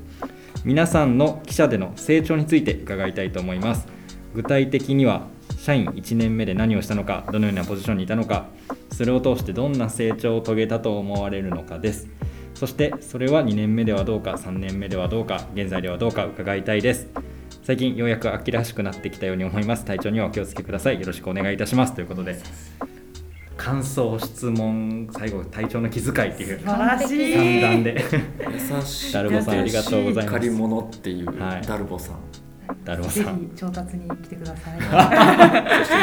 [0.65, 3.87] 皆さんの記者での成長について伺いたいと思います
[4.35, 8.47] 具体的には社員1年目で何をしたのかどのようなポジションにいたのか
[8.93, 12.09] それを通してどんな成長を遂げたと思われるのかです。
[12.55, 17.09] そしてそれは2年目ではどうか3年目ではどうか現在ではどうか伺いたいです。
[17.65, 19.85] 最近ようやく秋らしくなってきたように思います。
[19.85, 21.01] 体調にはお気をつけください。
[21.01, 21.95] よろしくお願いいたします。
[21.95, 22.37] ということで。
[23.57, 26.59] 感想質問最後体調の気遣いっていう。
[26.61, 27.35] 素晴らしい。
[27.35, 27.93] 三段で。
[27.93, 27.95] い
[28.53, 29.13] 優しい。
[29.13, 30.29] ダルボさんありがとうございます。
[30.29, 31.41] 借り物っていう。
[31.41, 31.63] はい。
[31.63, 32.15] ダルボさん。
[32.15, 32.44] ぜ
[32.85, 33.39] ダルボさん。
[33.39, 34.81] ひ調達に来てください。
[34.81, 34.95] そして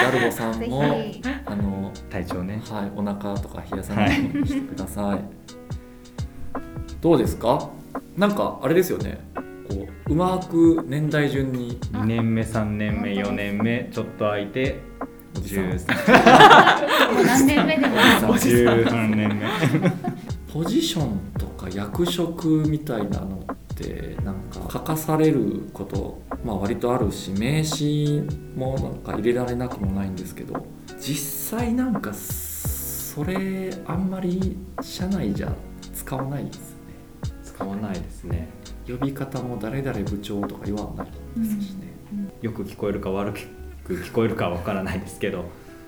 [0.03, 1.21] ダルボさんぜもひ。
[1.45, 2.61] あの体調ね。
[2.69, 5.19] はいお腹とか冷やさないようにしてください、
[7.01, 7.69] どうですか？
[8.17, 9.19] なんかあれですよね。
[9.69, 11.77] こううまく年代順に。
[11.93, 14.79] 2年目3年目4年目ちょっと空いて
[15.37, 15.65] おじさん。
[15.65, 19.45] 13何年目でも13年目。
[20.51, 28.21] ポジションとか役職みたいなのってなんか書かされること、まあ、割とあるし名刺
[28.55, 30.65] もなんか入れられなくもないんですけど
[30.99, 35.53] 実際なんかそれあんまり社内じゃ
[35.93, 36.93] 使わないですね。
[37.43, 38.49] 使わないですね。
[38.87, 41.93] 呼び方も誰々部長とか言わないですしね、
[42.41, 43.33] よく聞こえるか悪
[43.85, 45.45] く聞こえるかわからないですけど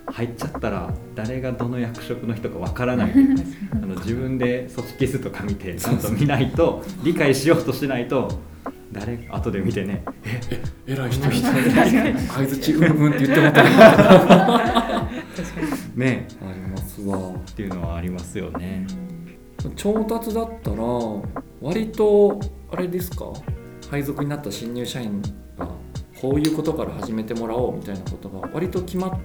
[0.08, 3.14] 入っちゃったら誰がどの役職の人かわからない。
[3.72, 8.30] あの自分で組織図とか見てちゃんと見ないと理解しようとしないと
[8.94, 9.28] 誰？
[9.30, 10.06] 後で見てね。
[10.88, 11.32] 偉い人。
[11.32, 11.60] いた相
[12.48, 15.00] づちうんうんって言ってもらったあ
[15.96, 16.28] ね。
[16.42, 17.18] りますわ。
[17.18, 18.86] っていうのはありますよね。
[19.76, 20.84] 調達だったら
[21.62, 22.40] 割と
[22.72, 23.26] あれですか？
[23.90, 25.22] 配属になった新入社員
[25.58, 25.68] が
[26.22, 29.20] こういうことから始めてもらおうみたいなことが割と決まっ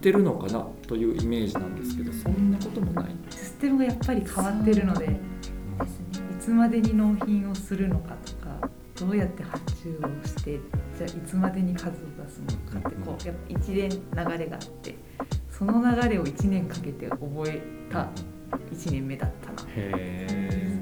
[0.00, 0.66] てるのかな？
[0.86, 3.14] というイメージなんですけどそんなこともない。
[3.30, 5.18] システムがやっぱり変わってるのでいですね。
[6.40, 8.43] つまでに納品をするのかとか
[8.98, 10.60] どうやって発注をして
[10.96, 11.90] じゃあいつまでに数を
[12.24, 14.94] 出すのかってこうやっぱ一連流れがあって
[15.50, 18.08] その流れを1年かけて覚えた
[18.72, 19.68] 1年目だったな。
[19.70, 19.90] へ
[20.30, 20.80] え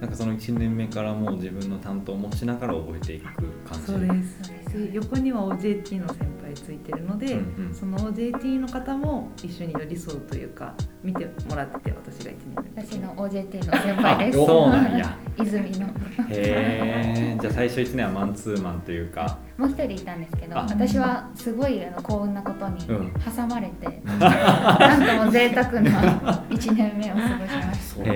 [0.00, 3.26] なんかその1年目からもう自分の担当を持ちながら覚えていく
[3.68, 3.86] 感じ。
[3.86, 7.74] そうですで横には OJT の先輩ついてるので、うんうん。
[7.74, 14.42] その OJT の方も一緒に寄り添うというか見てもらってて私が1年目私の OJT の先輩です。
[14.42, 15.18] あそうなんや。
[15.42, 15.86] 泉の。
[15.86, 15.90] へ
[16.30, 19.38] えじゃあ最初1年はマンツーマンというか。
[19.56, 20.62] もう一人いたんですけどあ。
[20.68, 23.12] 私はすごいあの幸運なことにうん。
[23.14, 28.00] 挟まれて、なんとも贅沢な1年目を過ごしました。
[28.02, 28.12] ってい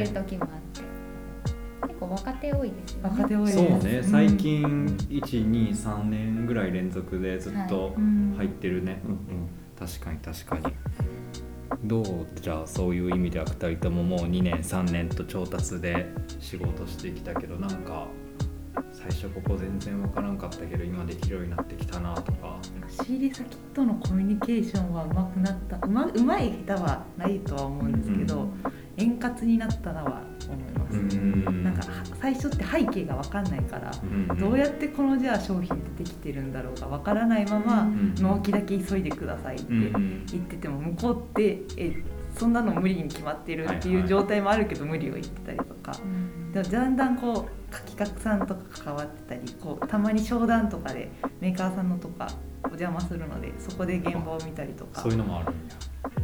[0.00, 0.65] へう時もあって。
[0.65, 0.65] 結
[2.08, 3.10] 構若手多いですよね。
[3.10, 4.02] 若手多いですそうね。
[4.02, 8.34] 最近123年ぐらい連続でずっとうん。
[8.36, 9.18] 入ってるね、うんうん。
[9.78, 10.74] 確かに確かに。
[11.84, 12.04] どう
[12.40, 16.06] じゃあそういう意味では2人とももう2年3年と調達で
[16.40, 18.06] 仕事してきたけどなんか
[18.96, 22.58] 最初ここ全然分からんかったけど今できるようになってきたなとか。
[22.88, 25.76] 仕入れ先とのコミュニケーションはうまくなった。
[25.86, 28.48] うまうまい下手はないとは思うんですけど、
[28.96, 39.80] 円滑になったなは思います、んなんかは最初って背景が分かんないから、うんどうやってこのじゃあ商品ってできてるんだろうが分からないまま、うん納期だけ急いでくださいってうん
[40.26, 40.46] 言うん。
[40.46, 42.02] ってても向こうってえ
[42.36, 43.88] そんなの無理に決まってるってはいはい。
[44.02, 46.52] いう状態もあるけど無理を言ってたりとか、うん。
[46.52, 52.28] でもだんだんこう企画さんとか関わってたりこうたまに商談とかでメーカーさんのとか
[52.64, 55.02] お邪魔するのでそこで現場を見たりとか。
[55.02, 55.74] そういうのもあるんや。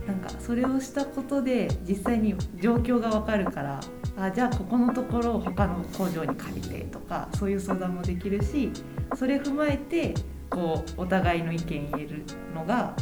[0.07, 3.81] なんかそれをしたことで実際に状況がわかるから
[4.17, 8.71] あじゃあここのところを他の工場に借りてとかそういう相談もできるし
[9.17, 10.15] それ踏まえて
[10.51, 12.25] こうお互いの意見言える
[12.55, 12.95] のが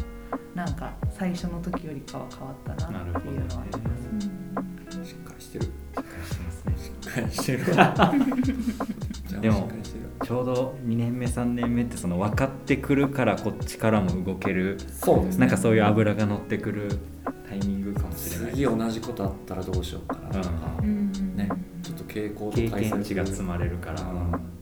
[0.55, 5.09] なんか最初の時よりかは変わったなっていうのはあります。
[5.09, 5.73] しっかりしてる
[7.31, 7.65] してる。
[9.41, 9.69] でも
[10.25, 14.79] ちょうど2年目3年目ってその分かってくるからこっちからも動ける。
[14.93, 15.41] そうですね。
[15.41, 16.99] なんかそういう油が乗ってくる
[17.49, 18.53] タイミングかもしれない。
[18.53, 21.11] 次同じことあったらどうしようかなとか、うん。
[21.37, 21.49] ね。
[21.83, 24.03] ちょっと傾向と経験値が積まれるから。
[24.03, 24.60] うん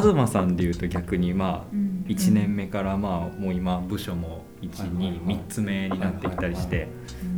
[0.00, 1.94] 東さんでいうと逆にまあうん。
[2.06, 6.88] 1年目からまあもう今部署も123つ目になってきたりして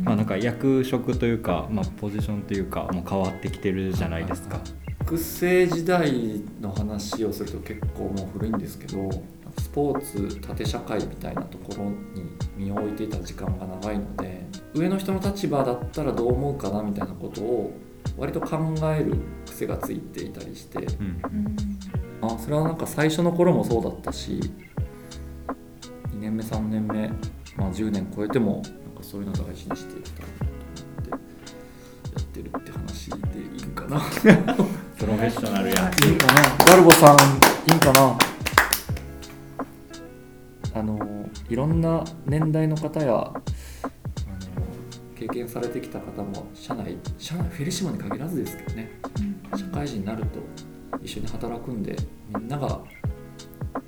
[0.03, 4.59] まあなんか役職というかまあポジションというかもう変わってきてるじゃないですか。
[5.03, 9.09] 育成時代の話をすると結構もう古いんですけど
[9.57, 11.95] スポーツ縦社会みたいなところに
[12.57, 17.71] 身を置いていた時間が長いので上の人の立場だったらどう思うかなみたいなことを
[18.17, 18.57] 割と考
[18.93, 19.15] える
[19.45, 21.21] 癖がついていたりしてうん。
[21.23, 21.55] うん
[22.21, 24.39] あそれはなんか最初の頃もそうだったし
[26.13, 27.09] 2年目3年目、
[27.55, 30.51] まあ、10年超えてもなんかそういうの大事にしていきたいなと思
[30.95, 31.17] ってや
[32.19, 34.01] ってるって話でいいんかな。
[34.97, 36.65] プロフェッショナルやいいかな。
[36.65, 38.17] ガルボさんいいんかな。
[40.73, 43.41] あのいろんな年代の方やあの
[45.15, 48.99] 経験されてきた方も社内社内フェリシモに限らずですけどね。
[49.55, 50.39] 社会人になると
[51.03, 51.95] 一緒に働くんで
[52.35, 52.79] みんなが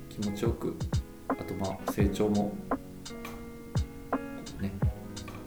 [0.08, 0.76] 気持ちよく
[1.28, 2.52] あとまあ成長も
[4.60, 4.72] ね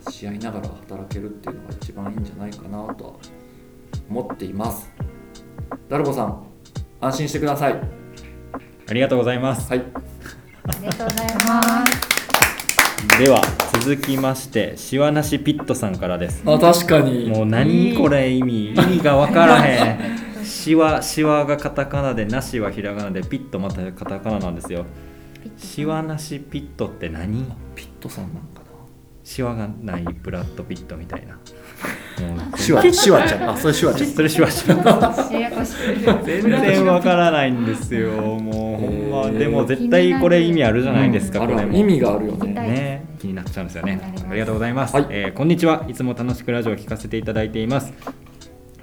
[0.10, 3.14] し合いながら働けるっていうのが一番いいんじゃないかなとは
[4.10, 4.92] 思っています。
[5.90, 6.44] ダルボさん
[7.02, 7.74] 安心してください。
[8.90, 9.70] ありがとうございます。
[9.70, 9.80] はい。
[9.80, 13.20] ありがとうございます。
[13.20, 13.42] では
[13.74, 16.44] 続きましてしわなしピットさんからです。
[16.46, 17.30] あ確かに。
[17.30, 24.86] もう何これ意味意味が分からへん しわしわがカタカナでなしはひらがなでピットまたカタカナなんですよ。
[25.58, 27.46] しわなしピットって何？
[27.76, 28.64] ピットさんなんか
[29.24, 31.36] しわがないブラッド・ピットみたいな。
[32.26, 33.50] もうなシュワシュワちゃん。
[33.50, 34.10] あそれシュワちゃん。
[34.10, 34.76] それしわしわ
[35.32, 35.76] ややこしい。
[36.26, 38.78] 全然わからないんですよもう。
[38.78, 39.40] ほんま。
[39.40, 42.54] でも絶対これ意味あるじゃないですか、あこれ意味があるよね。
[42.54, 44.00] ね気になっちゃうんですよね。
[44.30, 45.08] ありがとうございます、はい。
[45.10, 45.86] えーこんにちは。
[45.88, 47.94] いつも楽しくラジオを聞かせていただいています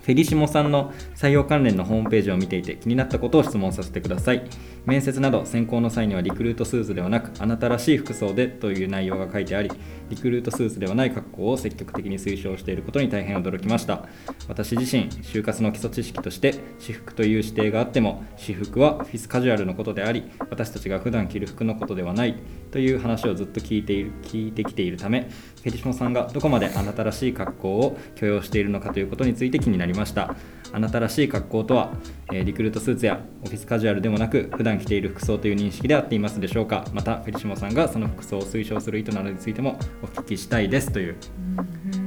[0.02, 4.42] フェリシモさんの採用関連のホームページを見ていて気になったことを質問させてください。
[4.86, 9.70] 面接など選考の際にはリクルートスーツではなくあなたらしい服装でという内容が書いてあり
[10.08, 14.08] リクルートスーツではない格好を積極的に推奨していることに大変驚きました。
[14.48, 22.36] 私自身就活の基礎知識として私服という指定があっても私服はフィスカジュアルのことであり私たちが普段着る服のことではない
[22.70, 25.28] という話をずっと聞いている聞いてきているため
[25.62, 30.34] フェリシモさんがどこまであなたらしい格好を許容しているのかということについて気になりました。
[30.72, 31.92] あなたらしい格好とは、
[32.32, 36.84] えーリクルートスーツやオフィスカジュアルでもなく普段着ている服装という認識で合っていますでしょうか。
[36.92, 41.16] またフェリシモさんがその服装を推奨する意図などについてもお聞きしたいですという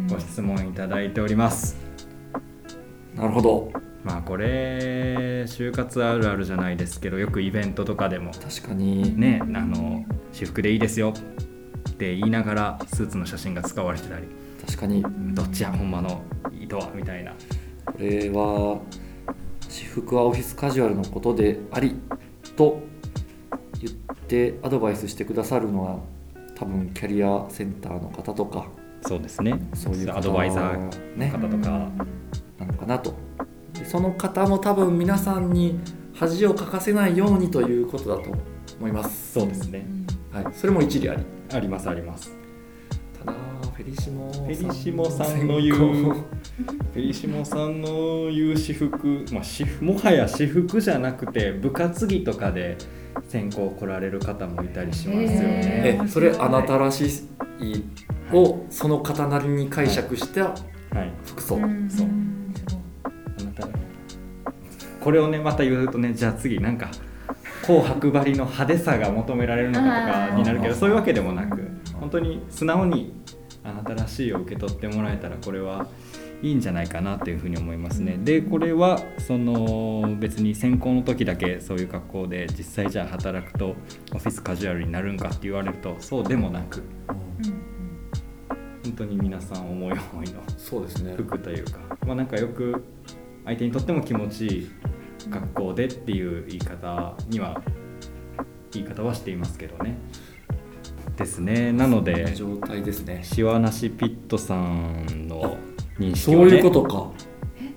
[0.09, 1.77] ご質問いただいております。
[3.15, 3.71] なるほど。
[4.03, 9.17] まあこれ就活あるあるじゃないですけどよくイベントとかでも確かに。
[9.17, 11.13] ねあの私服でいいですよ
[11.93, 14.25] って言いながらスーツの写真が使われてたり。
[14.65, 15.03] 確かに。
[15.33, 16.21] どっちやほんまの
[16.51, 17.33] 意図はみたいな。
[17.85, 18.79] これは
[19.61, 21.95] 私服はオフィスカジュアルのことであり
[22.55, 22.81] と
[23.81, 23.93] 言っ
[24.27, 25.99] てアドバイスしてくださるのは
[26.55, 28.67] 多分キャリアセンターの方とか。
[29.05, 29.59] そうですね。
[29.73, 31.69] そういう方アドバイザーねの方とか、
[32.57, 33.13] なのかなと。
[33.73, 35.79] でその方も多分皆さんに
[36.13, 38.31] 恥をかかせないようにということだと
[38.79, 39.33] 思います。
[39.33, 39.85] そうですね。
[40.31, 41.23] はい、それも一理あり
[41.53, 42.31] ありますあります。
[43.19, 43.37] ただ
[43.75, 52.77] フェリシモフェリシモさんの言うフェリシモさんの言う私服、まあ、私服もはや私服じゃなくて部活着とかで
[53.27, 55.99] 選考来られる方もいたりしますよね。
[56.03, 57.05] えそれあなたらし
[57.59, 57.83] い
[58.31, 60.55] をその方なりに解釈した
[60.93, 62.07] はい、服装、うんそう。
[63.39, 63.67] あなた
[65.01, 66.91] これをねまた言うとねじゃあ次なんか
[67.65, 71.67] 紅白張りの派手さが求められるのかとかになるけどそういうわけでもなく
[71.99, 73.13] 本当に素直に
[73.63, 75.87] あなたらしいを受け取ってもらえたらこれは
[76.41, 78.17] いいんじゃないかなというふうに思いますね。
[78.21, 83.75] でこれはその別に選考の時だけそういう格好で実際じゃあ働くと
[84.13, 86.83] オフィスカジュアルになるんかって言われるとそうでもなく
[88.83, 91.15] 本当に皆さん思い思いのそうですね。
[91.15, 92.83] 服というか、まあ、なんかよく
[93.45, 94.71] 相手にとっても気持ちいい
[95.29, 97.61] 格好でっていう言い方には
[98.71, 99.97] 言い方はしていますけどね。
[101.17, 101.71] ですね。
[101.71, 103.21] なので状態ですね。
[103.23, 105.57] シワなしピットさんの
[105.99, 107.11] 認識そうは、ね、いうことか。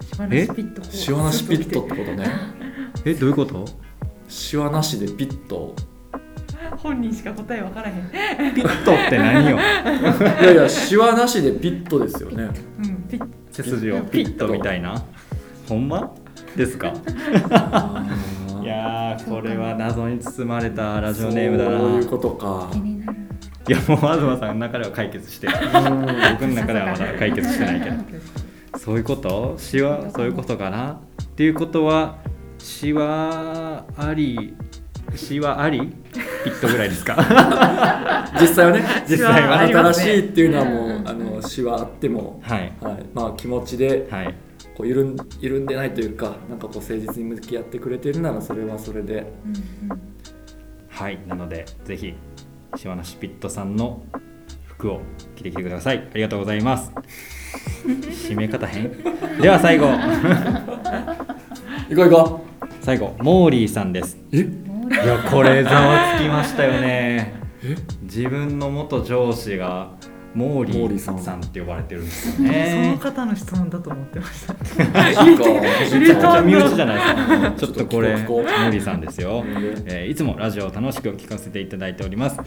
[0.00, 0.80] シワなしピット？
[0.80, 2.26] こうシワなしピットってことね。
[3.04, 3.14] え？
[3.14, 3.64] どういうこと？
[4.28, 5.74] シワなしでピット。
[6.78, 8.54] 本人しか答え分からへん。
[8.54, 9.58] ピットって何よ？
[10.40, 12.48] いやいやシワなしでピットですよね。
[12.78, 13.28] うんピッ。
[13.50, 15.02] 背筋をピットみたいな。
[15.68, 16.14] ほんま？
[16.56, 16.92] ですか？
[18.62, 21.78] いやーこれは謎に包まれたラジオネームだな。
[21.78, 22.68] そういうことか
[23.68, 25.46] いやもう東さんの中では解決して。
[25.48, 27.96] る僕の中ではまだ解決してないけど。
[28.78, 29.54] そういうこと？
[29.58, 30.92] 詩はそういうことかな？
[30.92, 30.96] っ
[31.36, 32.16] ていうことは
[32.58, 34.54] 詩はあり
[35.14, 35.80] 詩はあり？
[36.44, 37.16] ピットぐらいですか？
[38.40, 38.82] 実際はね。
[39.08, 39.94] 実際はね。
[39.94, 42.72] しいっていうのはもうあのシワあってもはい。
[42.80, 42.96] はい。
[43.14, 44.34] まあ気持ちではい
[44.76, 49.26] こう緩ん緩んでないというかなんかこう誠実に向き合ってくれてるならそれはそれで。
[50.88, 52.14] はいなのでぜひ
[52.76, 54.02] シワなしピットさんの
[54.66, 55.00] 服を
[55.36, 56.08] 着てきてください。
[56.10, 56.92] ありがとうございます。
[57.86, 58.90] 締め方変？
[59.40, 59.86] では最後。
[61.90, 62.44] いこういこ
[62.82, 64.18] 最後モーリーさんです。
[64.30, 67.34] いやこれざわつきましたよね。
[68.02, 69.90] 自分の元上司が
[70.36, 71.40] モーリーさん。
[71.40, 74.54] って呼ばれてるんですよそのね方の質問だと思ってました。
[74.54, 77.54] ちゃくちゃ身内じゃないですか。
[77.56, 79.44] ちょっとこれモーリーさんですよ、
[79.86, 82.38] えーいつもラジオを楽しく聞かせていただいております。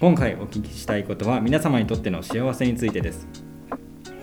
[0.00, 3.28] 今回お聞きしたいことは皆様にとっての幸せについてです。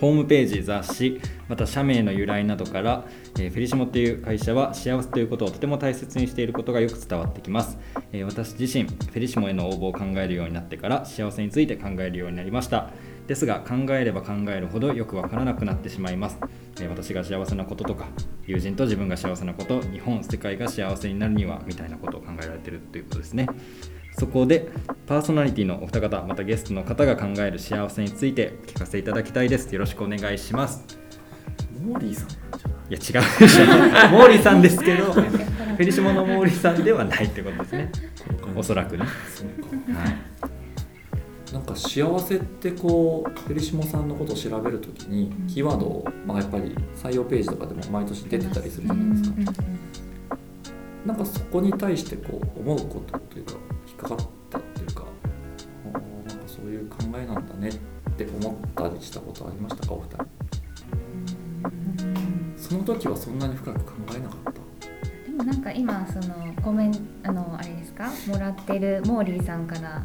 [0.02, 3.06] ホームページ、雑誌、また社名の由来などから、
[3.40, 7.78] えーフェリシモっていう会社は幸せということをとても大切にしていることがよく伝わってきます、
[8.12, 12.90] えー私自身、フェリシモへの応募を考えるようになってから幸せについて考えるようになりました
[13.28, 16.38] ですが考えれば考えるほどよくわからなくなってしまいます、
[16.82, 18.08] えー私が幸せなこととか
[18.46, 23.48] 友人と自分が幸せなこと日本世界が幸せになるにはみたいなことを考えられているということですね。
[24.18, 24.70] そこで
[25.08, 29.74] パーソナリティのお二方またゲストの方が考える幸せについて聞かせていただきたいです。
[29.74, 30.84] よろしくお願いします。
[31.84, 32.30] モーリーさん。
[32.30, 32.34] い
[32.90, 34.12] いや違う。
[34.12, 37.92] モーリーさんですけど フェリシモのモーリーさんではないってことですね。
[38.56, 40.53] おそらくね、はい、
[41.54, 49.64] なんか幸せってこうフェリシモさんのことを調べるときにキーワードを、まあ、やっぱり採用ページとかでも毎年出てたりするじゃないですか、
[51.06, 53.54] なんかそこに対してこう思うことというか
[53.88, 54.18] 引っかかっ
[54.50, 55.04] たっていうか
[55.94, 57.72] あーなんかそういう考えなんだねっ
[58.16, 60.26] て思ったりしたことありましたかお二人。
[62.58, 64.52] その時はそんなに深く考えなかった？
[64.52, 68.10] でもなんか今そのコメンあのあれですか？
[68.28, 70.04] もらってるモーリーさんから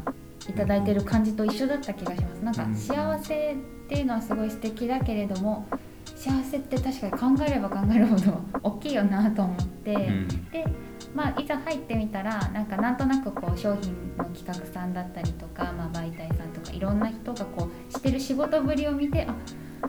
[0.49, 2.39] いただいてる感じと一緒だった気がします。
[2.43, 2.75] なんかうん。
[2.75, 3.55] 幸せっ
[3.87, 5.67] ていうのはすごい素敵だけれども
[6.15, 10.27] 幸せって確かに考えれば考えるほど大きいよなと思って、うん。
[10.51, 10.65] で
[11.13, 19.35] まあいざ入ってみたらなんかなんとなくこう商品の企画さんだったりとか、まあ、媒体さんとかいろんな人がこうしてる仕事ぶりを見てあ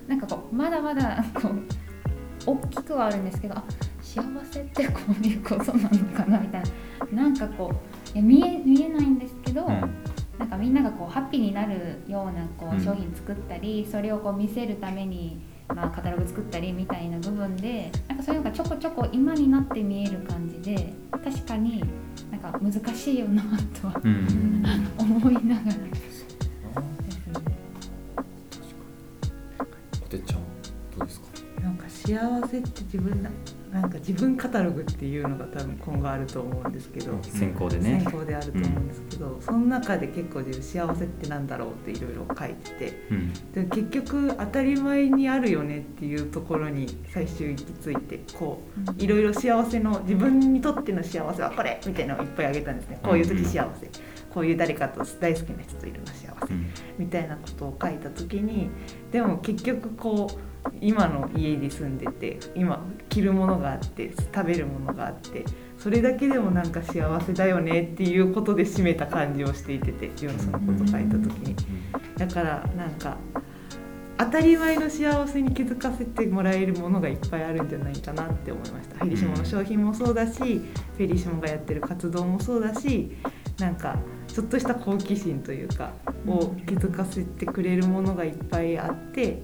[0.07, 1.63] なんかこうまだまだこう
[2.47, 3.65] 大きくはあるんですけどあ
[4.01, 6.71] 幸せってこういうことなのかなみたいな。
[7.13, 7.73] なんかこ
[8.15, 9.99] う見え見えないんですけど、うん
[10.61, 15.41] みんながこうハッピーになるようなこうんう商品作ったり、それをこう見せるために
[15.73, 21.85] まあ、カタログ作ったりみたいな部分でなんかそういうのがちょこちょこ今になって見える感じで確かに
[22.33, 23.43] なんか難しいよな
[23.81, 24.65] とはうん。
[24.99, 25.77] 思いながら。
[25.77, 26.51] ですね。
[30.05, 30.41] おてっちゃん
[30.99, 31.27] どうですか？
[31.63, 33.23] なんか幸せって自分
[33.73, 38.01] ななんか自分カタログっていうのが多分今後あると思うんですけど、先行でね。
[38.05, 43.33] 先行であると思うんですけど、その中で結構自分幸せってなんだろうっていろいろ書いててうん。
[43.53, 48.62] で結局当たり前にあるよねっていうところに最終行き着いてこ
[48.99, 52.99] ういろいろ幸せの自分にとっての幸せはこれみたいなのをいっぱいあげたんですね。
[53.03, 53.91] こういう時幸せ。
[54.31, 56.55] こういう誰かと大好きな人といるの幸せ。
[56.55, 56.66] うん。
[56.99, 58.68] みたいなことを書いた時に
[59.11, 60.49] でも結局こう
[60.81, 65.45] 今の家に住んでて今着るものがあって食べるものがあって
[65.79, 71.57] それだけでもなんか幸せだよねっていうことで締めた感じをしていてて自分そのこと書いた時に。
[72.17, 73.17] だからなんか
[74.19, 78.97] 当たり前の幸せに気づかせてもらえるものがいっぱいあるんじゃないかなって思いました。
[78.99, 83.17] フェリシモの商品もそうだしフェリシモがやってる活動もそうだし
[83.59, 83.97] なんか
[84.29, 85.93] ちょっとした好奇心というか
[86.27, 89.43] を気づかせてくれるものがいっぱいあって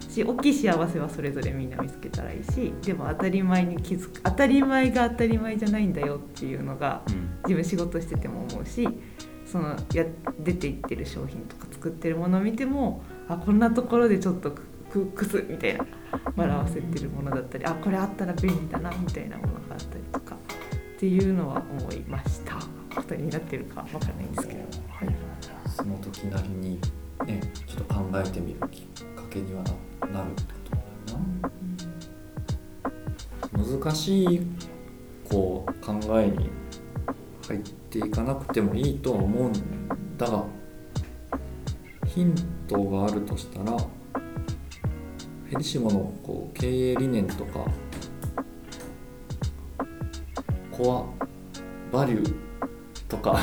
[0.00, 7.28] し大きい幸せはそれぞれみんな見つけたらいいしでも当たり前に気づく当たり前が当たり前じゃないんだよっていうのがうん。
[7.44, 8.86] 自分仕事してても思うし
[9.46, 10.04] そのや
[10.38, 15.86] 出ていってる商品とか作ってるものを見てもあこんなところでちょっとくくくすみたいな
[16.36, 22.58] 笑わせてるものだったりあこれあったら便利だなみたいなものがあったりとかっていうのは思いました。
[22.94, 24.60] 答えになってるかわからないんですけど。
[24.88, 25.16] はい、
[25.68, 26.80] その時なりに
[27.24, 29.07] ねちょっと考えてみるきっか
[29.38, 29.62] けには
[30.12, 30.76] なるってこ
[31.06, 31.20] とだよ
[33.62, 34.40] な難しい
[35.28, 36.50] こう考えに
[37.46, 39.52] 入っていかなくてもいいとは思うん
[40.16, 40.44] だが
[42.06, 42.34] ヒン
[42.66, 47.64] トがあるとしたらフェリシモのこう経営理念とか
[50.70, 51.08] コ
[51.92, 52.34] アバリュー
[53.08, 53.40] とか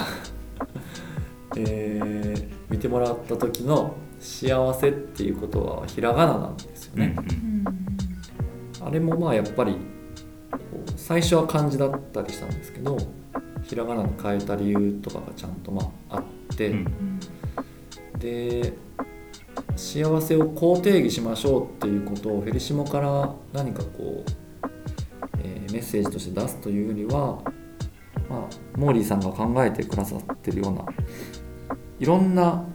[1.58, 7.16] えー見てもらった時の幸せっていうことはひらがななんですようんね、
[8.82, 9.78] あれもまあやっぱり
[10.95, 12.97] 最初は漢字だったりしたんですけど
[13.63, 16.24] ひらがなに変えた理由とかがちゃんとまああっ
[16.55, 17.20] て、うん。
[18.18, 18.74] で
[19.76, 24.32] 幸せをこう定義しましょうっていうことをフェリシモから何かこう、
[25.43, 27.41] えーメッセージとして出すというよりは、
[28.30, 30.86] まあ、モーリーさんが考えてくださってるような
[31.99, 32.66] いろんな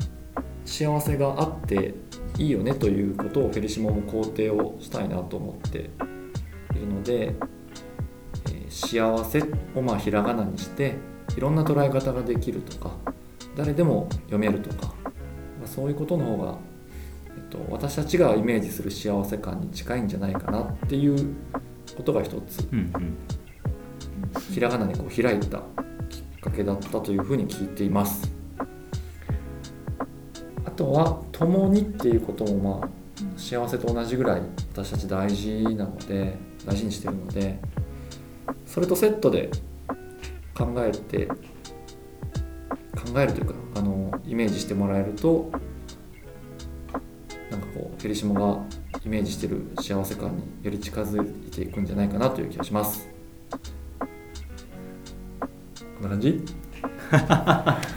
[0.71, 1.95] 幸せがあって
[2.39, 7.35] いいよねということをフェリシモも肯定をしたいなと思っているので、
[8.47, 9.43] えー幸せ
[9.75, 10.95] をまあひらがなにして
[11.37, 12.93] いろんな捉え方ができるとか
[13.57, 16.59] 誰でも読めるとか、まあ、そういうことの方が、
[17.37, 21.35] えっと、私たちがイメージする幸せ感に近いんじゃないかなっていう
[21.97, 22.69] ことが一つ。
[22.73, 23.17] うんうん。
[24.53, 25.63] ひらがなにこう開いた
[26.09, 28.33] きっかけだったというふうに聞いています。
[28.35, 28.40] あ
[30.81, 32.89] とは「共に」っていうこともまあ
[33.37, 34.41] 幸せと同じぐらい
[34.73, 37.59] 私たち大事なので大事にしてるので
[38.65, 39.51] それとセットで
[40.55, 41.35] 考えて考
[43.17, 45.51] えるというかあのイメージしてもらえると
[47.51, 48.65] なんかこうフェリシモが
[49.05, 53.07] イメージしてる幸せ感により近づいていくんじゃないかなという気がします。
[53.51, 53.59] こ
[56.01, 56.43] んな感じ？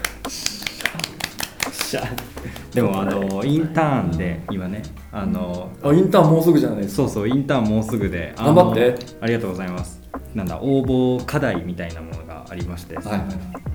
[2.73, 4.81] でもあのインターンで今ね
[5.11, 6.95] あのあインターンもうすぐじゃないですか。
[7.03, 8.95] そうそうインターンもうすぐであ頑の張って。
[9.19, 10.01] ありがとうございます。
[10.33, 13.21] なんだ応募課題みたいなものがありまして、はいはい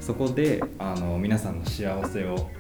[0.01, 2.51] そこであの皆さんの幸せを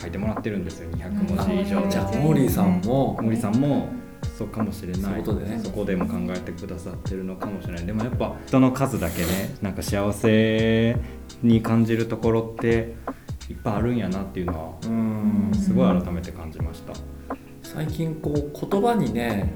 [0.00, 0.90] 書いてもらってるんですよ。
[0.90, 1.82] 200文字以上。
[1.82, 1.90] うん。
[1.90, 3.18] じゃあモーリーさんも。
[3.22, 3.88] 森さんも
[4.36, 5.22] そうかもしれない。
[5.24, 5.60] そね。
[5.62, 7.86] そこでも考えてくださってるのかもしれない。
[7.86, 10.96] でもやっぱ人の数だけねなんか幸せ
[11.42, 12.96] に感じるところって
[13.48, 15.50] いっぱいあるんやなっていうのうーん。
[15.50, 16.92] はすごい改めて感じました。
[17.62, 19.52] 最近こう言葉にね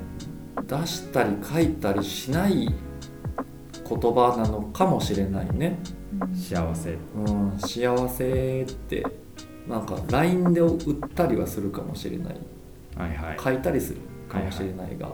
[0.66, 2.68] 出したり書いたりしない
[3.88, 5.78] 言葉なのかもしれないね、
[6.34, 6.96] 幸せ。
[7.16, 9.06] うん、幸せって
[9.68, 10.78] なんか LINE で売っ
[11.14, 12.36] たりはするかもしれない。
[12.96, 13.38] はいはい。
[13.42, 15.12] 書いたりするかもしれないが、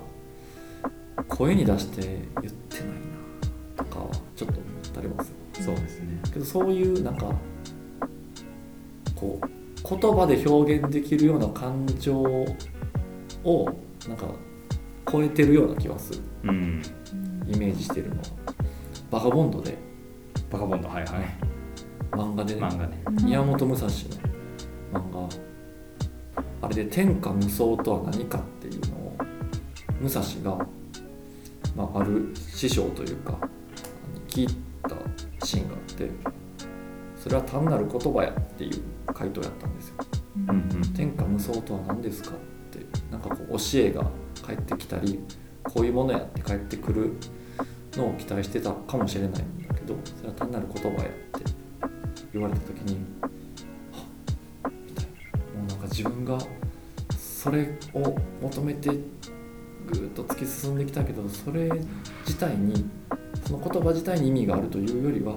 [1.29, 2.03] 声に出して
[2.41, 2.87] 言ってない
[3.77, 5.65] なとかはちょっと思ったりもする。
[5.65, 6.21] そうですね。
[6.33, 7.33] けどそういうなんか
[9.19, 12.47] こう言葉で表現できるような感情を
[14.09, 14.27] なんか
[15.11, 16.21] 超えてるような気はする。
[16.45, 16.83] うん。
[17.47, 18.23] イメージしてるのは。
[19.11, 19.77] バカボンドで。
[20.51, 21.49] バカボンドはいはい。
[22.13, 22.61] 漫画でね。
[22.61, 23.03] 漫画ね。
[23.25, 23.93] 宮本武蔵の
[24.93, 25.49] 漫画。
[26.61, 29.17] あれで天下無双とは何かっていうのを
[30.01, 30.67] 武蔵が、
[31.77, 33.49] まあ、ある師匠というかあの
[34.29, 34.49] 聞い
[34.83, 36.11] たシーンがあって
[37.23, 39.95] それは単なる言葉やっていう回答やったんですよ。
[40.49, 42.33] うんうん天下無双とは何ですかっ
[42.71, 44.09] てなんかこう教えが
[44.47, 45.19] 返ってきたり
[45.65, 47.13] こういうものやって返ってくる
[47.97, 49.35] のを期待してたかもしれないん
[49.69, 51.19] だけどそれは単なる言葉やって
[52.33, 52.99] 言われた時に
[53.93, 56.39] はっみたいなもうなんか自分が
[57.19, 61.69] それを求めてぐーっと突き進んできたけどそれ
[62.27, 62.89] 自体に
[63.45, 65.35] その言葉自体に意味があるというよりは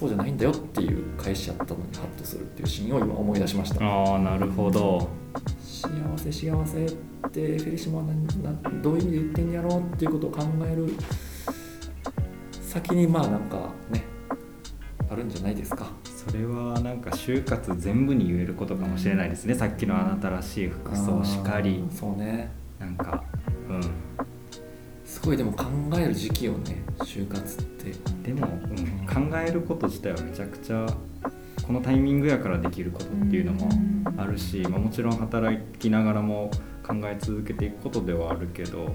[0.00, 3.84] そうじゃないんだよっていう返しやったのにハッとするっていうシーンを今思い出しました。
[3.84, 5.10] ああなるほど。
[5.60, 10.94] 幸せ幸せってフェリシモは何などういう意味で言ってんやろうっていうことを考える
[12.62, 14.06] 先にまあなんかね
[15.10, 15.90] あるんじゃないですか。
[16.04, 19.54] それはなんか就活全部に言えることかもしれないですね。
[19.54, 21.84] さっきのあなたらしい服装しかり。
[21.90, 22.50] そうね。
[22.78, 23.22] なんか
[23.68, 23.80] うん
[25.20, 25.64] すごいでも考
[25.98, 27.92] える時期よね就活って。
[28.22, 30.86] でも、うん、考えること自体はめちゃくちゃ
[31.62, 33.68] このタイミングやからできることっていうのも
[34.16, 36.50] あるし、まあ、もちろん働きながらも
[36.86, 38.92] 考え続けていくことではあるけどやっ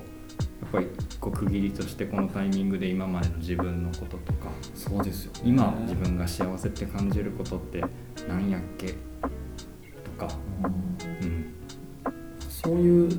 [0.71, 0.87] ぱり
[1.19, 7.83] こう区切りとしてこのタイミングで今までの自分のこととかそうですよ、ね、今自分が幸せって感じることって
[8.27, 8.87] 何やっけ？
[8.87, 8.97] と
[10.17, 10.27] か、
[10.63, 10.67] う
[11.23, 11.27] ん。
[11.27, 11.53] うん、
[12.49, 13.09] そういう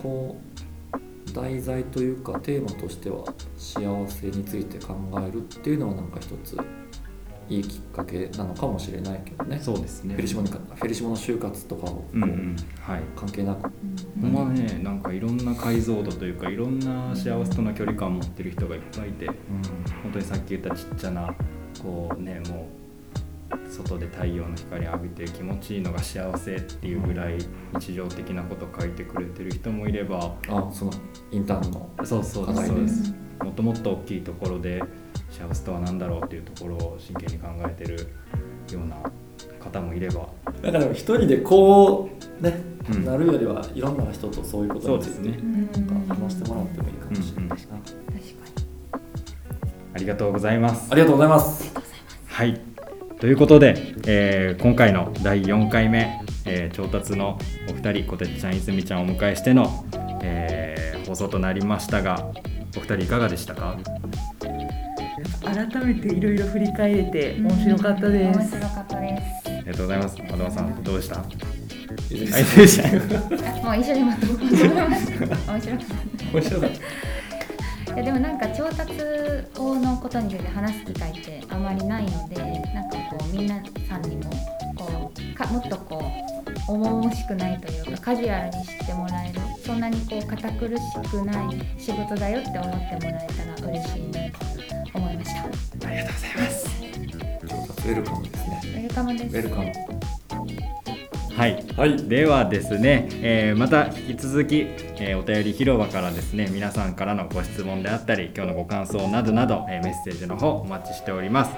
[0.00, 0.49] こう
[1.32, 3.24] 題材というかテーマとしては
[3.56, 4.94] 幸せについて考
[5.26, 6.56] えるっていうのはなんか一つ
[7.48, 9.58] いいきっかけなのかもしれないけどね。
[9.60, 10.14] そうですね。
[10.14, 12.56] フェリシモにかフェリシモの就活とかをこううんうん。
[12.80, 13.02] はい。
[13.16, 13.72] 関係なく
[14.16, 21.34] まねなんかいろんな解像度というかいろんな幸せとの距離感を持ってる人がいっぱいいて本当にさっき言ったちっちゃな
[21.82, 22.79] こうねもう
[23.68, 27.38] 外で太陽の光浴びて気持ちいいのが幸せっていうぐらい
[27.78, 30.92] 日常的なこと書いてくれてる人もいればあその？
[31.30, 31.90] インターンの？
[32.04, 32.80] そうそう課題でそう。
[32.80, 34.82] ですすもっともっと大きいところで
[35.30, 38.08] 幸せとは何だろうっていうところを真剣に考えてる
[38.72, 38.96] ような
[39.58, 40.28] 方もいれば。
[40.62, 43.04] だから一人でこうね、うん。
[43.04, 45.38] なるよりはいろんな人とそういうことについてそうですね。
[45.38, 45.72] うん。
[45.72, 47.74] なんか話してもらってもいいかもしれないな、確か
[49.94, 50.88] ありがとうございます。
[50.90, 51.72] ありがとうございます。
[52.26, 52.60] はい
[53.20, 59.84] ということで、えー今回の第4回目、えー調達のお二人こてっちゃん泉ちゃんをお迎えしての、
[60.22, 62.30] えー放送となりましたが
[62.76, 63.76] お二人いかがでしたか？
[65.42, 68.38] 改めていろいろ振り返れてに面白かったです。
[68.38, 69.08] 面白かったで
[69.44, 69.48] す。
[69.48, 70.16] ありがとうございます。
[70.30, 71.16] 和田さんどうでした？
[73.64, 74.88] もう一緒に待って 面白かっ
[75.46, 75.52] た。
[75.52, 77.09] 面白かった
[77.94, 78.92] いやでもなんか調達
[79.56, 82.36] 法のことについて話す機会ってあまりないので
[82.72, 84.30] なんかこう皆さんにも
[84.76, 86.02] こうかもっとこ
[86.68, 95.42] う重々しくないというかカジュアルに知ってもらえるそんなにこう堅苦しくない仕事だよって思ってもらえたら嬉しいなと思いました。
[95.88, 96.68] ありがとうございます。
[97.88, 98.48] ウェルカムです。
[98.48, 99.99] ねウェルカムですウェルカム
[101.40, 101.64] はい。
[101.74, 101.96] はい。
[102.06, 104.66] ではですね、えーまた引き続き、
[104.98, 111.52] えーお便り広場からですね皆さんからのご質問であったり今日のご感想などなど、えーメッセージの方お待ちしております。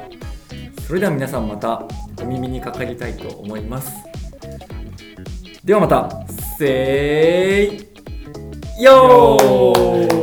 [0.87, 1.85] それでは皆さんまた
[2.21, 3.93] お耳にかかりたいと思います。
[5.65, 8.83] ではまたせーい。
[8.85, 10.22] よー